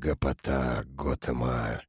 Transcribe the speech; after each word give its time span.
Гопота 0.00 0.84
Готэма. 0.86 1.82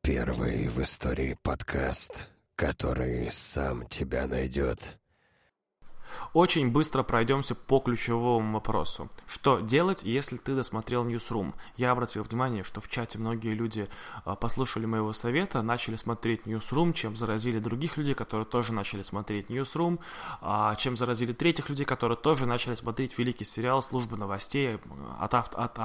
Первый 0.00 0.68
в 0.68 0.80
истории 0.80 1.36
подкаст, 1.42 2.30
который 2.54 3.30
сам 3.30 3.86
тебя 3.88 4.26
найдет. 4.26 4.96
Очень 6.32 6.70
быстро 6.70 7.02
пройдемся 7.02 7.54
по 7.54 7.78
ключевому 7.80 8.54
вопросу. 8.54 9.10
Что 9.26 9.60
делать, 9.60 10.02
если 10.02 10.38
ты 10.38 10.54
досмотрел 10.54 11.04
Newsroom? 11.06 11.52
Я 11.76 11.90
обратил 11.90 12.22
внимание, 12.22 12.62
что 12.62 12.80
в 12.80 12.88
чате 12.88 13.18
многие 13.18 13.52
люди 13.52 13.88
а, 14.24 14.34
послушали 14.34 14.86
моего 14.86 15.12
совета, 15.12 15.60
начали 15.60 15.96
смотреть 15.96 16.42
Newsroom, 16.46 16.94
чем 16.94 17.16
заразили 17.16 17.58
других 17.58 17.98
людей, 17.98 18.14
которые 18.14 18.46
тоже 18.46 18.72
начали 18.72 19.02
смотреть 19.02 19.50
Newsroom, 19.50 19.98
а, 20.40 20.74
чем 20.76 20.96
заразили 20.96 21.34
третьих 21.34 21.68
людей, 21.68 21.84
которые 21.84 22.16
тоже 22.16 22.46
начали 22.46 22.76
смотреть 22.76 23.18
великий 23.18 23.44
сериал 23.44 23.82
«Служба 23.82 24.16
новостей» 24.16 24.78
от, 25.18 25.34
от 25.34 25.78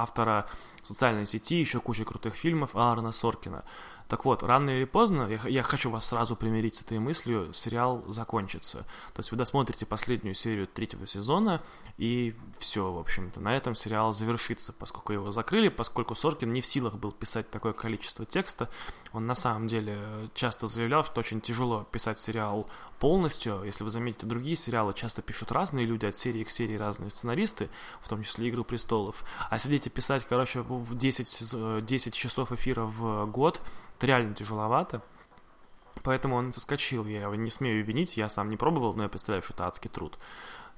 автора 0.82 0.86
социальной 0.86 1.26
сети, 1.26 1.60
еще 1.60 1.80
куча 1.80 2.04
крутых 2.04 2.34
фильмов 2.34 2.76
Аарона 2.76 3.12
Соркина. 3.12 3.64
Так 4.08 4.26
вот, 4.26 4.42
рано 4.42 4.68
или 4.68 4.84
поздно, 4.84 5.26
я, 5.26 5.48
я 5.48 5.62
хочу 5.62 5.88
вас 5.88 6.06
сразу 6.06 6.36
примирить 6.36 6.74
с 6.74 6.82
этой 6.82 6.98
мыслью, 6.98 7.54
сериал 7.54 8.04
закончится. 8.08 8.78
То 9.14 9.20
есть 9.20 9.30
вы 9.30 9.38
досмотрите 9.38 9.86
последнюю 9.86 10.34
серию 10.34 10.66
третьего 10.66 11.06
сезона, 11.06 11.62
и 11.96 12.34
все, 12.58 12.92
в 12.92 12.98
общем-то, 12.98 13.40
на 13.40 13.56
этом 13.56 13.74
сериал 13.74 14.12
завершится, 14.12 14.72
поскольку 14.74 15.14
его 15.14 15.30
закрыли, 15.30 15.68
поскольку 15.68 16.14
Соркин 16.14 16.52
не 16.52 16.60
в 16.60 16.66
силах 16.66 16.94
был 16.94 17.12
писать 17.12 17.50
такое 17.50 17.72
количество 17.72 18.26
текста. 18.26 18.68
Он 19.12 19.26
на 19.26 19.34
самом 19.34 19.66
деле 19.66 20.30
часто 20.34 20.66
заявлял, 20.66 21.04
что 21.04 21.20
очень 21.20 21.40
тяжело 21.40 21.84
писать 21.90 22.18
сериал 22.18 22.66
полностью. 22.98 23.62
Если 23.64 23.84
вы 23.84 23.90
заметите, 23.90 24.26
другие 24.26 24.56
сериалы 24.56 24.94
часто 24.94 25.20
пишут 25.20 25.52
разные 25.52 25.84
люди, 25.84 26.06
от 26.06 26.16
серии 26.16 26.44
к 26.44 26.50
серии 26.50 26.76
разные 26.76 27.10
сценаристы, 27.10 27.68
в 28.00 28.08
том 28.08 28.22
числе 28.22 28.48
«Игру 28.48 28.64
престолов». 28.64 29.22
А 29.50 29.58
сидеть 29.58 29.86
и 29.86 29.90
писать, 29.90 30.24
короче, 30.26 30.62
в 30.62 30.96
10, 30.96 31.84
10 31.84 32.14
часов 32.14 32.52
эфира 32.52 32.84
в 32.84 33.26
год– 33.26 33.60
это 33.98 34.06
реально 34.06 34.34
тяжеловато. 34.34 35.02
Поэтому 36.02 36.36
он 36.36 36.52
соскочил. 36.52 37.06
Я 37.06 37.22
его 37.22 37.34
не 37.34 37.50
смею 37.50 37.84
винить, 37.84 38.16
я 38.16 38.28
сам 38.28 38.48
не 38.48 38.56
пробовал, 38.56 38.94
но 38.94 39.04
я 39.04 39.08
представляю, 39.08 39.42
что 39.42 39.52
это 39.52 39.66
адский 39.66 39.90
труд. 39.90 40.18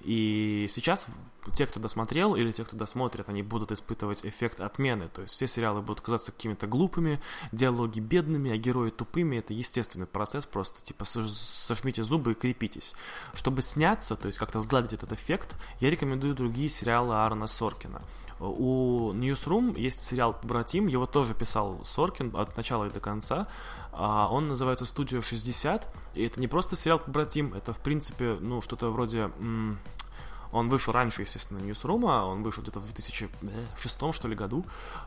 И 0.00 0.69
сейчас 0.70 1.06
те, 1.53 1.67
кто 1.67 1.81
досмотрел, 1.81 2.34
или 2.34 2.53
те, 2.53 2.64
кто 2.64 2.77
досмотрит, 2.77 3.28
они 3.28 3.42
будут 3.42 3.73
испытывать 3.73 4.25
эффект 4.25 4.61
отмены. 4.61 5.09
То 5.09 5.23
есть 5.23 5.34
все 5.34 5.47
сериалы 5.47 5.81
будут 5.83 6.01
казаться 6.01 6.33
какими-то 6.33 6.67
глупыми, 6.67 7.20
диалоги 7.53 8.01
бедными, 8.01 8.51
а 8.51 8.56
герои 8.56 8.91
тупыми. 8.91 9.36
Это 9.36 9.53
естественный 9.53 10.06
процесс, 10.06 10.47
просто 10.47 10.83
типа 10.84 11.05
сожмите 11.05 12.03
зубы 12.03 12.33
и 12.33 12.34
крепитесь. 12.34 12.95
Чтобы 13.34 13.62
сняться, 13.62 14.17
то 14.17 14.27
есть 14.27 14.39
как-то 14.39 14.61
сгладить 14.61 14.92
этот 14.92 15.12
эффект, 15.12 15.56
я 15.81 15.91
рекомендую 15.91 16.34
другие 16.34 16.69
сериалы 16.69 17.14
Аарона 17.14 17.47
Соркина. 17.47 18.03
У 18.41 19.12
Newsroom 19.12 19.79
есть 19.79 20.03
сериал-побратим, 20.03 20.89
его 20.89 21.06
тоже 21.06 21.34
писал 21.34 21.81
Соркин 21.84 22.34
от 22.34 22.56
начала 22.56 22.86
и 22.86 22.91
до 22.91 23.01
конца. 23.01 23.47
А, 23.97 24.28
он 24.31 24.48
называется 24.48 24.87
«Студио 24.87 25.20
60», 25.20 25.87
и 26.14 26.25
это 26.25 26.41
не 26.41 26.48
просто 26.48 26.77
сериал-побратим, 26.77 27.55
это, 27.55 27.73
в 27.73 27.78
принципе, 27.78 28.36
ну, 28.41 28.61
что-то 28.61 28.91
вроде... 28.91 29.31
Он 30.55 30.69
вышел 30.69 30.93
раньше, 30.93 31.23
естественно, 31.23 31.59
Newsroom 31.59 32.11
а, 32.11 32.25
он 32.27 32.45
вышел 32.45 32.63
где-то 32.63 32.79
в 32.79 32.85
2006 32.85 34.13
что 34.13 34.29
ли 34.29 34.37
году, 34.37 34.65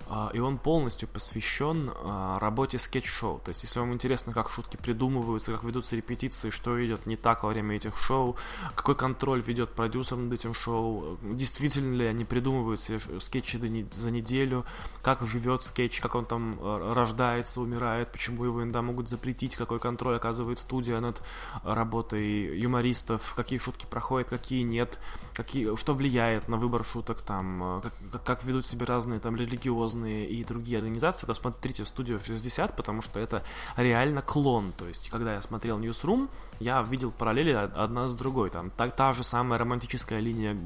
а, 0.10 0.30
и 0.34 0.40
он 0.40 0.58
полностью 0.58 1.08
посвящен 1.08 1.90
а, 1.96 2.38
работе 2.40 2.78
скетч-шоу. 2.78 3.40
То 3.40 3.50
есть, 3.50 3.64
если 3.64 3.80
вам 3.80 3.94
интересно, 3.94 4.34
как 4.34 4.50
шутки 4.50 4.76
придумываются, 4.76 5.54
как 5.54 5.64
ведутся 5.64 5.96
репетиции, 5.96 6.50
что 6.50 6.86
идет 6.86 7.06
не 7.06 7.16
так 7.16 7.44
во 7.44 7.50
время 7.50 7.78
этих 7.78 7.98
шоу, 7.98 8.36
какой 8.76 8.96
контроль 8.96 9.42
ведет 9.42 9.72
продюсер 9.72 10.18
над 10.18 10.34
этим 10.34 10.54
шоу, 10.54 11.18
действительно 11.22 11.96
ли 11.96 12.06
они 12.06 12.26
придумывают 12.26 12.82
себе 12.82 13.00
скетчи 13.22 13.58
за 13.94 14.12
неделю, 14.12 14.66
как 15.02 15.24
живет 15.26 15.64
скетч, 15.64 16.02
как 16.02 16.16
он 16.16 16.26
там 16.26 16.60
э, 16.60 16.94
рождается, 16.94 17.62
умирает, 17.62 18.12
почему 18.12 18.44
его 18.44 18.62
иногда 18.64 18.82
могут 18.82 19.08
запретить, 19.08 19.56
какой 19.56 19.80
контроль 19.80 20.18
оказывает 20.18 20.60
студия 20.60 21.00
над 21.00 21.22
работой 21.64 22.60
юмористов, 22.60 23.34
какие 23.34 23.60
шутки 23.60 23.86
проходят, 23.90 24.30
какие 24.30 24.64
нет, 24.64 25.00
какие, 25.38 25.76
что 25.76 25.94
влияет 25.94 26.48
на 26.48 26.58
выбор 26.58 26.84
шуток, 26.84 27.22
там, 27.22 27.78
э, 27.78 27.82
как, 28.12 28.24
как 28.24 28.44
ведут 28.44 28.66
себя 28.66 28.88
разные 28.88 29.20
там 29.20 29.36
религиозные 29.36 30.26
и 30.26 30.44
другие 30.44 30.80
организации, 30.80 31.28
то 31.28 31.36
смотрите 31.36 31.86
студию 31.86 32.20
60, 32.20 32.76
потому 32.76 33.04
что 33.04 33.20
это 33.20 33.44
реально 33.76 34.24
клон. 34.24 34.74
То 34.76 34.88
есть, 34.88 35.10
когда 35.12 35.34
я 35.34 35.42
смотрел 35.42 35.80
Newsroom, 35.80 36.28
я 36.60 36.82
видел 36.82 37.12
параллели 37.12 37.52
одна 37.52 38.08
с 38.08 38.16
другой. 38.16 38.50
Там 38.50 38.72
та, 38.72 38.90
та 38.90 39.14
же 39.14 39.24
самая 39.24 39.60
романтическая 39.60 40.20
линия 40.20 40.58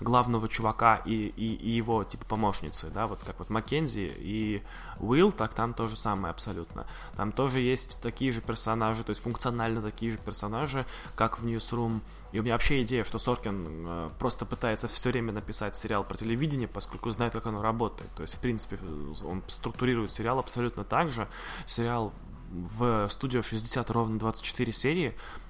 главного 0.00 0.48
чувака 0.48 1.02
и, 1.04 1.26
и, 1.36 1.54
и 1.54 1.70
его 1.70 2.02
типа 2.04 2.24
помощницы, 2.24 2.90
да, 2.94 3.06
вот 3.06 3.20
как 3.26 3.38
вот 3.38 3.50
Маккензи 3.50 4.14
и 4.16 4.62
Уилл, 5.00 5.32
так 5.32 5.52
там 5.52 5.74
то 5.74 5.86
же 5.86 5.96
самое 5.96 6.30
абсолютно. 6.30 6.86
Там 7.16 7.30
тоже 7.30 7.60
есть 7.60 8.00
такие 8.00 8.32
же 8.32 8.40
персонажи, 8.40 9.04
то 9.04 9.10
есть 9.10 9.22
функционально 9.22 9.82
такие 9.82 10.12
же 10.12 10.18
персонажи, 10.18 10.86
как 11.14 11.38
в 11.38 11.46
Newsroom. 11.46 12.00
И 12.34 12.40
у 12.40 12.42
меня 12.42 12.54
вообще 12.54 12.82
идея, 12.82 13.04
что 13.04 13.20
Соркин 13.20 13.86
э, 13.86 14.10
просто 14.18 14.44
пытается 14.44 14.88
все 14.88 15.10
время 15.10 15.32
написать 15.32 15.76
сериал 15.76 16.02
про 16.02 16.16
телевидение, 16.16 16.66
поскольку 16.66 17.08
знает, 17.10 17.32
как 17.32 17.46
оно 17.46 17.62
работает. 17.62 18.10
То 18.16 18.22
есть, 18.22 18.34
в 18.34 18.40
принципе, 18.40 18.76
он 19.24 19.44
структурирует 19.46 20.10
сериал 20.10 20.40
абсолютно 20.40 20.82
так 20.82 21.10
же. 21.10 21.28
Сериал 21.64 22.12
в 22.50 23.08
студию 23.08 23.44
60 23.44 23.88
ровно 23.92 24.18
24 24.18 24.72
серии, 24.72 25.14
Э, 25.14 25.43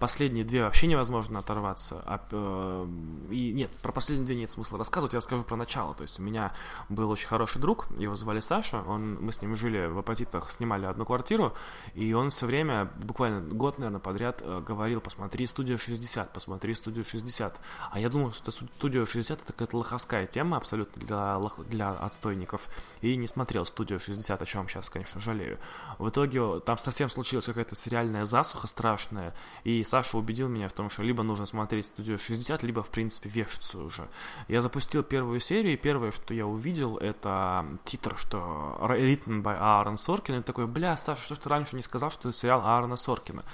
последние 0.00 0.44
две 0.44 0.64
вообще 0.64 0.86
невозможно 0.86 1.38
оторваться. 1.38 2.02
А, 2.04 2.20
э, 2.30 2.86
и 3.30 3.52
нет, 3.52 3.70
про 3.82 3.92
последние 3.92 4.26
две 4.26 4.36
нет 4.36 4.50
смысла 4.50 4.78
рассказывать, 4.78 5.12
я 5.12 5.18
расскажу 5.18 5.44
про 5.44 5.56
начало. 5.56 5.94
То 5.94 6.02
есть 6.02 6.18
у 6.18 6.22
меня 6.22 6.52
был 6.88 7.10
очень 7.10 7.28
хороший 7.28 7.60
друг, 7.60 7.86
его 7.98 8.14
звали 8.14 8.40
Саша, 8.40 8.82
он, 8.82 9.18
мы 9.20 9.32
с 9.32 9.40
ним 9.40 9.54
жили 9.54 9.86
в 9.86 9.98
Апатитах, 9.98 10.50
снимали 10.50 10.86
одну 10.86 11.04
квартиру, 11.04 11.54
и 11.94 12.12
он 12.12 12.30
все 12.30 12.46
время, 12.46 12.90
буквально 12.96 13.40
год, 13.40 13.78
наверное, 13.78 14.00
подряд 14.00 14.42
э, 14.42 14.62
говорил, 14.66 15.00
посмотри 15.00 15.46
студию 15.46 15.78
60, 15.78 16.32
посмотри 16.32 16.74
студию 16.74 17.04
60. 17.04 17.60
А 17.90 18.00
я 18.00 18.08
думал, 18.08 18.32
что 18.32 18.50
студию 18.50 19.06
60 19.06 19.42
это 19.42 19.52
какая-то 19.52 19.76
лоховская 19.76 20.26
тема 20.26 20.56
абсолютно 20.56 21.00
для, 21.02 21.40
для 21.68 21.90
отстойников, 21.92 22.68
и 23.00 23.16
не 23.16 23.28
смотрел 23.28 23.64
студию 23.64 24.00
60, 24.00 24.42
о 24.42 24.46
чем 24.46 24.68
сейчас, 24.68 24.90
конечно, 24.90 25.20
жалею. 25.20 25.58
В 25.98 26.08
итоге 26.08 26.60
там 26.60 26.78
совсем 26.78 27.10
случилась 27.10 27.46
какая-то 27.46 27.76
сериальная 27.76 28.24
засуха 28.24 28.66
страшная, 28.66 29.34
и 29.64 29.84
Саша 29.84 30.18
убедил 30.18 30.48
меня 30.48 30.68
в 30.68 30.72
том, 30.72 30.90
что 30.90 31.02
либо 31.02 31.22
нужно 31.22 31.46
смотреть 31.46 31.86
студию 31.86 32.18
60, 32.18 32.62
либо, 32.62 32.82
в 32.82 32.88
принципе, 32.88 33.28
вешаться 33.28 33.78
уже. 33.78 34.08
Я 34.48 34.60
запустил 34.60 35.02
первую 35.02 35.40
серию, 35.40 35.74
и 35.74 35.76
первое, 35.76 36.12
что 36.12 36.34
я 36.34 36.46
увидел, 36.46 36.96
это 36.96 37.66
титр, 37.84 38.16
что 38.16 38.76
written 38.80 39.42
by 39.42 39.56
Аарон 39.58 39.96
Соркин, 39.96 40.40
и 40.40 40.42
такой, 40.42 40.66
бля, 40.66 40.96
Саша, 40.96 41.22
что 41.22 41.34
ж 41.34 41.38
ты 41.38 41.48
раньше 41.48 41.76
не 41.76 41.82
сказал, 41.82 42.10
что 42.10 42.28
это 42.28 42.38
сериал 42.38 42.62
Аарона 42.64 42.96
Соркина? 42.96 43.44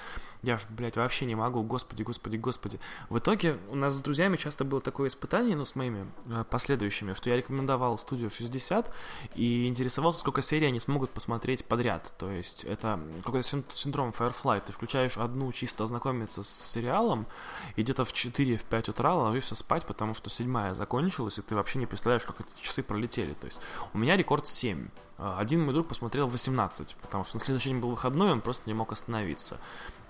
Я 0.43 0.56
ж, 0.56 0.66
блядь, 0.71 0.97
вообще 0.97 1.26
не 1.26 1.34
могу, 1.34 1.62
господи, 1.62 2.03
господи, 2.03 2.37
господи. 2.37 2.78
В 3.10 3.19
итоге 3.19 3.59
у 3.71 3.75
нас 3.75 3.94
с 3.94 4.00
друзьями 4.00 4.37
часто 4.37 4.65
было 4.65 4.81
такое 4.81 5.09
испытание, 5.09 5.56
ну, 5.56 5.65
с 5.65 5.75
моими 5.75 6.06
э, 6.26 6.44
последующими, 6.49 7.15
что 7.15 7.31
я 7.31 7.37
рекомендовал 7.37 7.99
студию 7.99 8.31
60 8.31 8.93
и 9.34 9.66
интересовался, 9.66 10.21
сколько 10.21 10.43
серий 10.43 10.66
они 10.69 10.78
смогут 10.78 11.10
посмотреть 11.10 11.65
подряд. 11.65 12.15
То 12.19 12.31
есть 12.31 12.62
это 12.65 13.00
какой-то 13.25 13.65
синдром 13.72 14.10
Firefly. 14.10 14.62
Ты 14.66 14.72
включаешь 14.72 15.16
одну 15.16 15.50
чисто 15.50 15.84
ознакомиться 15.84 16.44
с 16.44 16.49
сериалом, 16.49 17.26
и 17.75 17.82
где-то 17.82 18.05
в 18.05 18.12
4-5 18.12 18.91
утра 18.91 19.15
ложишься 19.15 19.56
спать, 19.56 19.87
потому 19.87 20.15
что 20.15 20.31
седьмая 20.31 20.75
закончилась, 20.75 21.38
и 21.38 21.43
ты 21.43 21.56
вообще 21.56 21.81
не 21.81 21.87
представляешь, 21.87 22.25
как 22.25 22.41
эти 22.41 22.62
часы 22.62 22.84
пролетели. 22.84 23.34
То 23.34 23.47
есть 23.47 23.60
у 23.93 23.99
меня 23.99 24.16
рекорд 24.16 24.47
7. 24.47 24.88
Э, 25.19 25.34
один 25.38 25.65
мой 25.65 25.75
друг 25.75 25.88
посмотрел 25.88 26.28
18, 26.28 26.97
потому 27.03 27.25
что 27.25 27.37
на 27.37 27.44
следующий 27.44 27.70
день 27.70 27.81
был 27.81 27.91
выходной, 27.91 28.31
он 28.31 28.41
просто 28.41 28.62
не 28.66 28.75
мог 28.75 28.93
остановиться. 28.93 29.59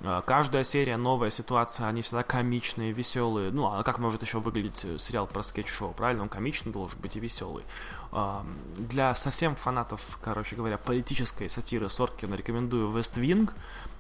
Э, 0.01 0.23
каждая 0.25 0.65
серия 0.65 0.97
новая 0.97 1.31
ситуация, 1.31 1.87
они 1.87 2.03
всегда 2.03 2.23
комичные, 2.23 2.93
веселые. 2.93 3.51
Ну, 3.51 3.67
а 3.67 3.83
как 3.83 3.99
может 3.99 4.23
еще 4.23 4.39
выглядеть 4.39 4.85
э, 4.85 4.99
сериал 4.99 5.27
про 5.27 5.43
скетч-шоу? 5.43 5.93
Правильно, 5.93 6.23
он 6.25 6.29
комичный 6.29 6.73
должен 6.73 7.01
быть 7.01 7.17
и 7.17 7.21
веселый. 7.21 7.65
Для 8.79 9.15
совсем 9.15 9.55
фанатов, 9.55 10.19
короче 10.23 10.57
говоря, 10.57 10.79
политической 10.79 11.51
сатиры 11.51 11.91
Соркина 11.91 12.37
рекомендую 12.37 12.91
West 12.91 13.21
Wing. 13.21 13.51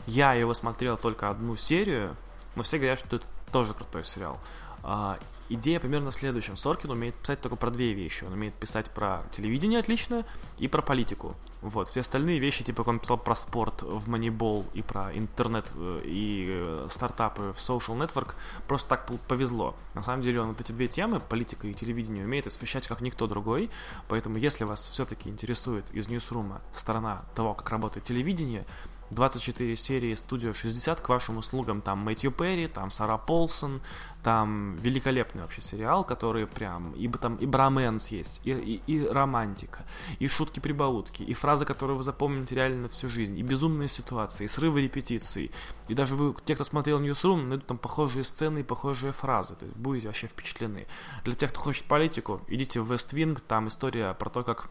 Я 0.06 0.32
его 0.32 0.54
смотрел 0.54 0.96
только 0.96 1.28
одну 1.28 1.56
серию, 1.56 2.16
но 2.56 2.62
все 2.62 2.78
говорят, 2.78 2.98
что 2.98 3.16
это 3.16 3.26
тоже 3.52 3.74
крутой 3.74 4.06
сериал. 4.06 4.40
А, 4.82 5.18
идея 5.48 5.80
примерно 5.80 6.10
в 6.10 6.14
следующем. 6.14 6.56
Соркин 6.56 6.90
умеет 6.90 7.14
писать 7.16 7.40
только 7.40 7.56
про 7.56 7.70
две 7.70 7.92
вещи. 7.92 8.24
Он 8.24 8.32
умеет 8.32 8.54
писать 8.54 8.90
про 8.90 9.22
телевидение 9.30 9.80
отлично 9.80 10.24
и 10.58 10.68
про 10.68 10.82
политику. 10.82 11.36
Вот. 11.60 11.88
Все 11.88 12.00
остальные 12.00 12.38
вещи, 12.38 12.62
типа, 12.62 12.84
он 12.86 13.00
писал 13.00 13.18
про 13.18 13.34
спорт 13.34 13.82
в 13.82 14.08
Moneyball 14.08 14.64
и 14.74 14.82
про 14.82 15.16
интернет 15.16 15.70
э, 15.74 16.02
и 16.04 16.46
э, 16.48 16.86
стартапы 16.88 17.52
в 17.52 17.58
Social 17.58 17.98
Network, 17.98 18.34
просто 18.68 18.90
так 18.90 19.10
повезло. 19.26 19.74
На 19.94 20.02
самом 20.02 20.22
деле 20.22 20.40
он 20.40 20.48
вот 20.48 20.60
эти 20.60 20.70
две 20.72 20.86
темы, 20.86 21.20
политика 21.20 21.66
и 21.66 21.74
телевидение, 21.74 22.24
умеет 22.24 22.46
освещать 22.46 22.86
как 22.86 23.00
никто 23.00 23.26
другой. 23.26 23.70
Поэтому, 24.06 24.38
если 24.38 24.64
вас 24.64 24.88
все-таки 24.88 25.28
интересует 25.28 25.84
из 25.92 26.08
Ньюсрума 26.08 26.60
сторона 26.72 27.24
того, 27.34 27.54
как 27.54 27.68
работает 27.70 28.06
телевидение, 28.06 28.64
24 29.10 29.76
серии 29.76 30.14
«Студио 30.14 30.50
60» 30.50 31.00
к 31.00 31.08
вашим 31.08 31.38
услугам. 31.38 31.80
Там 31.80 31.98
Мэтью 31.98 32.30
Перри, 32.30 32.66
там 32.66 32.90
Сара 32.90 33.16
Полсон, 33.18 33.80
там 34.22 34.76
великолепный 34.76 35.42
вообще 35.42 35.62
сериал, 35.62 36.04
который 36.04 36.46
прям, 36.46 36.92
и 36.92 37.08
там 37.08 37.36
и 37.36 37.46
браменс 37.46 38.08
есть, 38.08 38.40
и, 38.44 38.50
и, 38.50 38.82
и 38.86 39.06
романтика, 39.06 39.86
и 40.18 40.28
шутки-прибаутки, 40.28 41.22
и 41.22 41.34
фразы, 41.34 41.64
которые 41.64 41.96
вы 41.96 42.02
запомните 42.02 42.54
реально 42.54 42.88
всю 42.88 43.08
жизнь, 43.08 43.38
и 43.38 43.42
безумные 43.42 43.88
ситуации, 43.88 44.44
и 44.44 44.48
срывы 44.48 44.82
репетиций. 44.82 45.50
И 45.88 45.94
даже 45.94 46.16
вы, 46.16 46.34
те, 46.44 46.54
кто 46.54 46.64
смотрел 46.64 47.00
Newsroom, 47.00 47.46
найдут 47.46 47.66
там 47.66 47.78
похожие 47.78 48.24
сцены 48.24 48.60
и 48.60 48.64
похожие 48.64 49.12
фразы, 49.12 49.54
то 49.54 49.64
есть 49.64 49.76
будете 49.76 50.08
вообще 50.08 50.26
впечатлены. 50.26 50.86
Для 51.24 51.34
тех, 51.34 51.50
кто 51.50 51.60
хочет 51.60 51.84
политику, 51.84 52.42
идите 52.48 52.80
в 52.80 52.92
West 52.92 53.14
Wing, 53.14 53.40
там 53.46 53.68
история 53.68 54.12
про 54.14 54.30
то, 54.30 54.42
как 54.42 54.68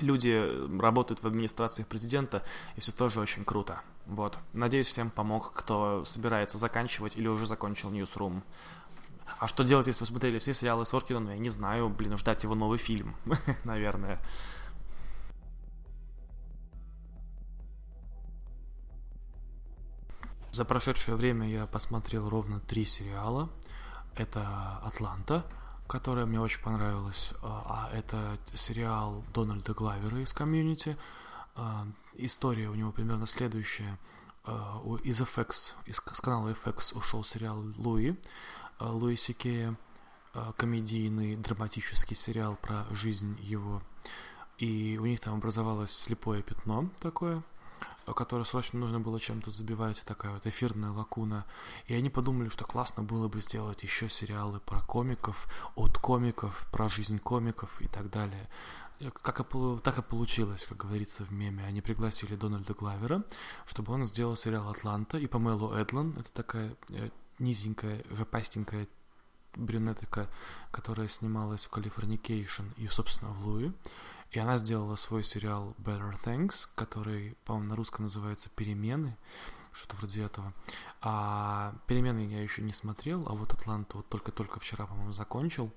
люди 0.00 0.78
работают 0.80 1.22
в 1.22 1.26
администрации 1.26 1.82
президента, 1.82 2.42
и 2.76 2.80
все 2.80 2.92
тоже 2.92 3.20
очень 3.20 3.44
круто. 3.44 3.80
Вот. 4.06 4.38
Надеюсь, 4.52 4.86
всем 4.86 5.10
помог, 5.10 5.52
кто 5.52 6.04
собирается 6.04 6.58
заканчивать 6.58 7.16
или 7.16 7.28
уже 7.28 7.46
закончил 7.46 7.90
Newsroom. 7.90 8.42
А 9.38 9.48
что 9.48 9.64
делать, 9.64 9.86
если 9.86 10.00
вы 10.00 10.06
смотрели 10.06 10.38
все 10.38 10.54
сериалы 10.54 10.84
Соркина? 10.84 11.30
я 11.30 11.38
не 11.38 11.50
знаю, 11.50 11.88
блин, 11.88 12.16
ждать 12.16 12.44
его 12.44 12.54
новый 12.54 12.78
фильм, 12.78 13.16
наверное. 13.64 14.20
За 20.50 20.64
прошедшее 20.64 21.16
время 21.16 21.48
я 21.48 21.66
посмотрел 21.66 22.28
ровно 22.28 22.60
три 22.60 22.84
сериала. 22.84 23.50
Это 24.14 24.78
«Атланта», 24.84 25.44
которая 25.94 26.26
мне 26.26 26.40
очень 26.40 26.60
понравилась, 26.60 27.30
а, 27.40 27.88
а 27.92 27.96
это 27.96 28.36
сериал 28.52 29.24
Дональда 29.32 29.74
Главера 29.74 30.20
из 30.20 30.32
комьюнити. 30.32 30.96
А, 31.54 31.86
история 32.14 32.68
у 32.68 32.74
него 32.74 32.90
примерно 32.90 33.28
следующая. 33.28 33.96
А, 34.42 34.82
из 35.04 35.20
FX, 35.20 35.74
из, 35.86 35.98
с 35.98 36.20
канала 36.20 36.48
FX 36.48 36.98
ушел 36.98 37.22
сериал 37.22 37.62
Луи, 37.76 38.16
Луи 38.80 39.14
Сикея, 39.14 39.76
комедийный 40.56 41.36
драматический 41.36 42.16
сериал 42.16 42.58
про 42.60 42.86
жизнь 42.90 43.38
его. 43.40 43.80
И 44.58 44.98
у 45.00 45.06
них 45.06 45.20
там 45.20 45.34
образовалось 45.34 45.96
слепое 45.96 46.42
пятно 46.42 46.90
такое, 46.98 47.44
которое 48.12 48.44
срочно 48.44 48.78
нужно 48.78 49.00
было 49.00 49.18
чем-то 49.18 49.50
забивать, 49.50 50.02
такая 50.04 50.32
вот 50.32 50.46
эфирная 50.46 50.90
лакуна. 50.90 51.46
И 51.86 51.94
они 51.94 52.10
подумали, 52.10 52.48
что 52.48 52.64
классно 52.64 53.02
было 53.02 53.28
бы 53.28 53.40
сделать 53.40 53.82
еще 53.82 54.10
сериалы 54.10 54.60
про 54.60 54.80
комиков, 54.80 55.48
от 55.74 55.96
комиков, 55.98 56.66
про 56.70 56.88
жизнь 56.88 57.18
комиков 57.18 57.80
и 57.80 57.88
так 57.88 58.10
далее. 58.10 58.48
Как 59.22 59.40
и, 59.40 59.78
так 59.82 59.98
и 59.98 60.02
получилось, 60.02 60.66
как 60.68 60.78
говорится 60.78 61.24
в 61.24 61.32
меме. 61.32 61.64
Они 61.64 61.80
пригласили 61.80 62.36
Дональда 62.36 62.74
Гловера, 62.74 63.24
чтобы 63.66 63.92
он 63.92 64.04
сделал 64.04 64.36
сериал 64.36 64.68
«Атланта», 64.68 65.18
и 65.18 65.26
Памелу 65.26 65.74
Эдлон, 65.74 66.14
это 66.18 66.32
такая 66.32 66.76
э, 66.90 67.10
низенькая, 67.38 68.04
жопастенькая 68.10 68.86
брюнетка, 69.56 70.28
которая 70.70 71.08
снималась 71.08 71.64
в 71.64 71.70
«Californication» 71.70 72.64
и, 72.76 72.86
собственно, 72.88 73.32
в 73.32 73.46
«Луи». 73.46 73.72
И 74.34 74.38
она 74.40 74.56
сделала 74.56 74.96
свой 74.96 75.22
сериал 75.22 75.76
Better 75.78 76.12
Things, 76.24 76.68
который, 76.74 77.36
по-моему, 77.44 77.68
на 77.68 77.76
русском 77.76 78.06
называется 78.06 78.50
«Перемены», 78.50 79.16
что-то 79.72 79.94
вроде 79.94 80.24
этого. 80.24 80.52
А 81.00 81.72
«Перемены» 81.86 82.26
я 82.26 82.42
еще 82.42 82.60
не 82.62 82.72
смотрел, 82.72 83.24
а 83.28 83.34
вот 83.34 83.52
«Атланту» 83.52 83.98
вот 83.98 84.08
только-только 84.08 84.58
вчера, 84.58 84.86
по-моему, 84.86 85.12
закончил. 85.12 85.72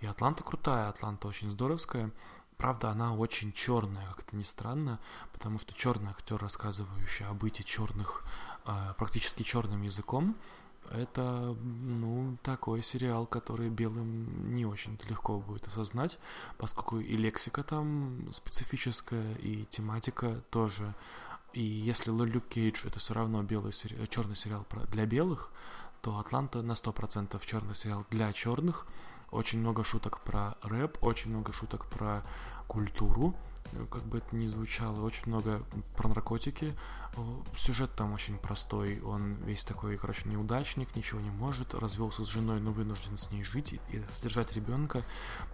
И 0.00 0.06
«Атланта» 0.06 0.42
крутая, 0.42 0.88
«Атланта» 0.88 1.28
очень 1.28 1.50
здоровская. 1.50 2.10
Правда, 2.56 2.88
она 2.88 3.14
очень 3.14 3.52
черная, 3.52 4.06
как-то 4.06 4.36
не 4.36 4.44
странно, 4.44 4.98
потому 5.30 5.58
что 5.58 5.74
черный 5.74 6.12
актер, 6.12 6.38
рассказывающий 6.38 7.26
о 7.26 7.34
быте 7.34 7.62
черных 7.62 8.24
э, 8.64 8.94
практически 8.96 9.42
черным 9.42 9.82
языком, 9.82 10.34
это, 10.90 11.56
ну, 11.62 12.36
такой 12.42 12.82
сериал, 12.82 13.26
который 13.26 13.68
белым 13.70 14.54
не 14.54 14.66
очень 14.66 14.98
легко 15.08 15.38
будет 15.38 15.66
осознать, 15.68 16.18
поскольку 16.58 16.98
и 16.98 17.16
лексика 17.16 17.62
там 17.62 18.28
специфическая, 18.32 19.34
и 19.36 19.64
тематика 19.66 20.42
тоже. 20.50 20.94
И 21.52 21.62
если 21.62 22.10
Люк 22.10 22.48
Кейдж 22.48 22.86
это 22.86 22.98
все 22.98 23.14
равно 23.14 23.42
белый 23.42 23.72
сери... 23.72 24.06
черный 24.06 24.36
сериал 24.36 24.66
для 24.90 25.06
белых, 25.06 25.50
то 26.00 26.18
Атланта 26.18 26.62
на 26.62 26.72
100% 26.72 27.40
черный 27.44 27.74
сериал 27.74 28.04
для 28.10 28.32
черных. 28.32 28.86
Очень 29.30 29.60
много 29.60 29.84
шуток 29.84 30.20
про 30.20 30.56
рэп, 30.62 31.02
очень 31.02 31.30
много 31.30 31.52
шуток 31.52 31.86
про 31.86 32.22
культуру, 32.66 33.34
как 33.90 34.04
бы 34.04 34.18
это 34.18 34.36
ни 34.36 34.46
звучало, 34.46 35.04
очень 35.04 35.24
много 35.26 35.62
про 35.96 36.08
наркотики. 36.08 36.74
Сюжет 37.56 37.90
там 37.94 38.14
очень 38.14 38.38
простой, 38.38 39.00
он 39.00 39.34
весь 39.44 39.64
такой, 39.64 39.98
короче, 39.98 40.28
неудачник, 40.28 40.96
ничего 40.96 41.20
не 41.20 41.30
может, 41.30 41.74
развелся 41.74 42.24
с 42.24 42.28
женой, 42.28 42.58
но 42.60 42.72
вынужден 42.72 43.18
с 43.18 43.30
ней 43.30 43.44
жить 43.44 43.74
и 43.74 44.02
содержать 44.10 44.52
ребенка, 44.52 45.04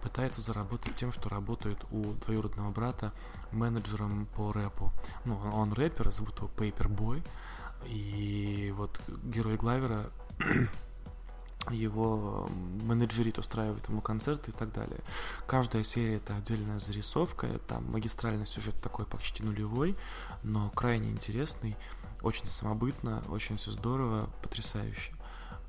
пытается 0.01 0.41
заработать 0.41 0.95
тем, 0.95 1.11
что 1.11 1.27
работает 1.27 1.83
у 1.91 2.13
двоюродного 2.25 2.71
брата 2.71 3.11
менеджером 3.51 4.25
по 4.37 4.53
рэпу. 4.53 4.93
Ну, 5.25 5.37
он 5.37 5.73
рэпер, 5.73 6.11
зовут 6.13 6.37
его 6.37 6.49
Paperboy, 6.55 7.21
и 7.87 8.73
вот 8.77 9.01
герой 9.23 9.57
Главера 9.57 10.11
его 11.71 12.49
менеджерит 12.83 13.37
устраивает 13.37 13.87
ему 13.89 14.01
концерты 14.01 14.51
и 14.51 14.53
так 14.53 14.71
далее. 14.73 14.99
Каждая 15.47 15.83
серия 15.83 16.17
это 16.17 16.35
отдельная 16.35 16.79
зарисовка, 16.79 17.59
там 17.67 17.91
магистральный 17.91 18.45
сюжет 18.45 18.75
такой 18.81 19.05
почти 19.05 19.43
нулевой, 19.43 19.95
но 20.43 20.69
крайне 20.71 21.09
интересный, 21.11 21.75
очень 22.21 22.45
самобытно, 22.45 23.23
очень 23.29 23.57
все 23.57 23.71
здорово, 23.71 24.29
потрясающе. 24.41 25.13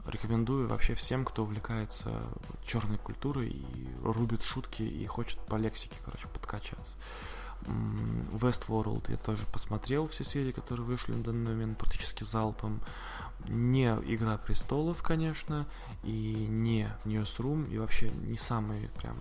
Рекомендую 0.07 0.67
вообще 0.67 0.95
всем, 0.95 1.25
кто 1.25 1.43
увлекается 1.43 2.11
черной 2.65 2.99
культурой 2.99 3.49
и 3.51 3.89
рубит 4.03 4.43
шутки 4.43 4.83
и 4.83 5.07
хочет 5.07 5.39
по 5.47 5.57
лексике, 5.57 5.97
короче, 6.05 6.27
подкачаться. 6.29 6.97
Westworld 8.33 9.11
я 9.11 9.17
тоже 9.17 9.47
посмотрел 9.53 10.09
все 10.09 10.25
серии, 10.25 10.53
которые 10.53 10.87
вышли 10.87 11.13
на 11.13 11.23
данный 11.23 11.53
момент 11.53 11.79
практически 11.79 12.25
залпом. 12.25 12.81
Не 13.49 13.89
Игра 14.07 14.37
престолов, 14.39 15.03
конечно, 15.03 15.67
и 16.03 16.47
не 16.49 16.89
Newsroom, 17.05 17.71
и 17.71 17.79
вообще 17.79 18.11
не 18.11 18.39
самый 18.39 18.89
прям 18.99 19.17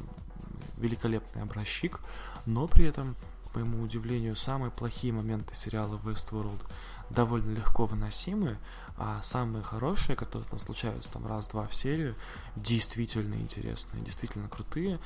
великолепный 0.77 1.43
образчик, 1.43 1.99
но 2.45 2.67
при 2.67 2.85
этом, 2.85 3.15
к 3.45 3.55
моему 3.55 3.81
удивлению, 3.83 4.35
самые 4.35 4.71
плохие 4.71 5.13
моменты 5.13 5.55
сериала 5.55 5.99
Westworld 6.03 6.61
довольно 7.09 7.51
легко 7.51 7.85
выносимы, 7.85 8.57
а 9.01 9.21
самые 9.23 9.63
хорошие, 9.63 10.17
которые 10.17 10.47
там 10.49 10.59
случаются 10.59 11.09
там 11.09 11.25
раз-два 11.25 11.67
в 11.67 11.73
серию, 11.73 12.15
действительно 12.57 13.35
интересные, 13.35 14.03
действительно 14.03 14.49
крутые. 14.49 14.99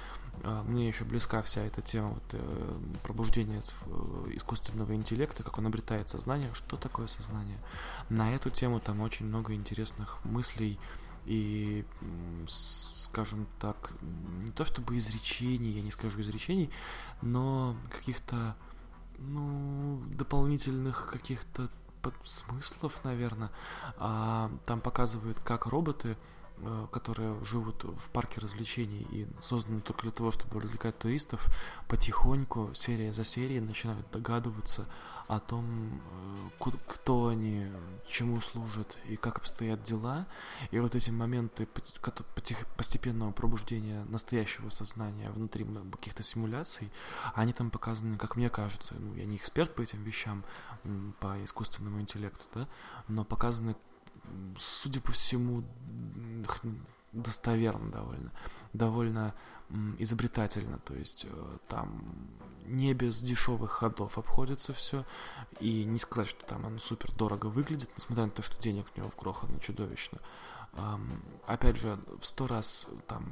А, 0.43 0.63
мне 0.63 0.87
еще 0.87 1.03
близка 1.03 1.43
вся 1.43 1.61
эта 1.61 1.83
тема 1.83 2.09
вот, 2.09 2.23
э, 2.31 2.79
пробуждения 3.03 3.61
э, 3.61 4.31
искусственного 4.33 4.95
интеллекта, 4.95 5.43
как 5.43 5.59
он 5.59 5.67
обретает 5.67 6.09
сознание, 6.09 6.51
что 6.55 6.75
такое 6.75 7.05
сознание. 7.05 7.59
На 8.09 8.33
эту 8.33 8.49
тему 8.49 8.79
там 8.79 8.99
очень 8.99 9.27
много 9.27 9.53
интересных 9.53 10.25
мыслей 10.25 10.79
и, 11.27 11.85
скажем 12.47 13.45
так, 13.59 13.93
не 14.43 14.51
то 14.51 14.65
чтобы 14.65 14.97
изречений, 14.97 15.69
я 15.69 15.83
не 15.83 15.91
скажу 15.91 16.19
изречений, 16.21 16.71
но 17.21 17.77
каких-то 17.91 18.55
ну, 19.19 20.01
дополнительных 20.15 21.07
каких-то 21.11 21.69
смыслов, 22.23 23.03
наверное. 23.03 23.51
А, 23.97 24.51
там 24.65 24.81
показывают, 24.81 25.39
как 25.39 25.65
роботы 25.65 26.17
которые 26.91 27.43
живут 27.43 27.83
в 27.83 28.09
парке 28.11 28.39
развлечений 28.39 29.05
и 29.11 29.27
созданы 29.41 29.81
только 29.81 30.03
для 30.03 30.11
того, 30.11 30.31
чтобы 30.31 30.61
развлекать 30.61 30.97
туристов, 30.97 31.45
потихоньку, 31.87 32.71
серия 32.73 33.11
за 33.13 33.25
серией, 33.25 33.59
начинают 33.59 34.09
догадываться 34.11 34.87
о 35.27 35.39
том, 35.39 36.01
э, 36.59 36.71
кто 36.87 37.27
они, 37.27 37.67
чему 38.07 38.39
служат 38.41 38.97
и 39.07 39.15
как 39.15 39.37
обстоят 39.37 39.83
дела. 39.83 40.27
И 40.71 40.79
вот 40.79 40.95
эти 40.95 41.09
моменты 41.09 41.67
постепенного 42.77 43.31
пробуждения 43.31 44.03
настоящего 44.05 44.69
сознания 44.69 45.31
внутри 45.31 45.65
каких-то 45.91 46.23
симуляций, 46.23 46.91
они 47.35 47.53
там 47.53 47.71
показаны, 47.71 48.17
как 48.17 48.35
мне 48.35 48.49
кажется, 48.49 48.95
ну, 48.95 49.15
я 49.15 49.25
не 49.25 49.37
эксперт 49.37 49.73
по 49.73 49.81
этим 49.81 50.03
вещам, 50.03 50.43
по 51.19 51.43
искусственному 51.43 52.01
интеллекту, 52.01 52.45
да, 52.53 52.67
но 53.07 53.23
показаны 53.23 53.75
судя 54.57 55.01
по 55.01 55.11
всему, 55.11 55.63
достоверно 57.11 57.91
довольно, 57.91 58.31
довольно 58.73 59.33
изобретательно, 59.97 60.79
то 60.79 60.93
есть 60.95 61.25
э, 61.29 61.57
там 61.67 62.03
не 62.65 62.93
без 62.93 63.21
дешевых 63.21 63.71
ходов 63.71 64.17
обходится 64.17 64.73
все, 64.73 65.05
и 65.59 65.83
не 65.83 65.99
сказать, 65.99 66.29
что 66.29 66.45
там 66.45 66.65
оно 66.65 66.79
супер 66.79 67.11
дорого 67.11 67.47
выглядит, 67.47 67.89
несмотря 67.97 68.25
на 68.25 68.31
то, 68.31 68.41
что 68.41 68.61
денег 68.61 68.87
в 68.87 68.97
него 68.97 69.09
вгрохано 69.09 69.59
чудовищно, 69.59 70.19
Опять 71.45 71.77
же, 71.77 71.99
в 72.19 72.25
сто 72.25 72.47
раз 72.47 72.87
там 73.07 73.31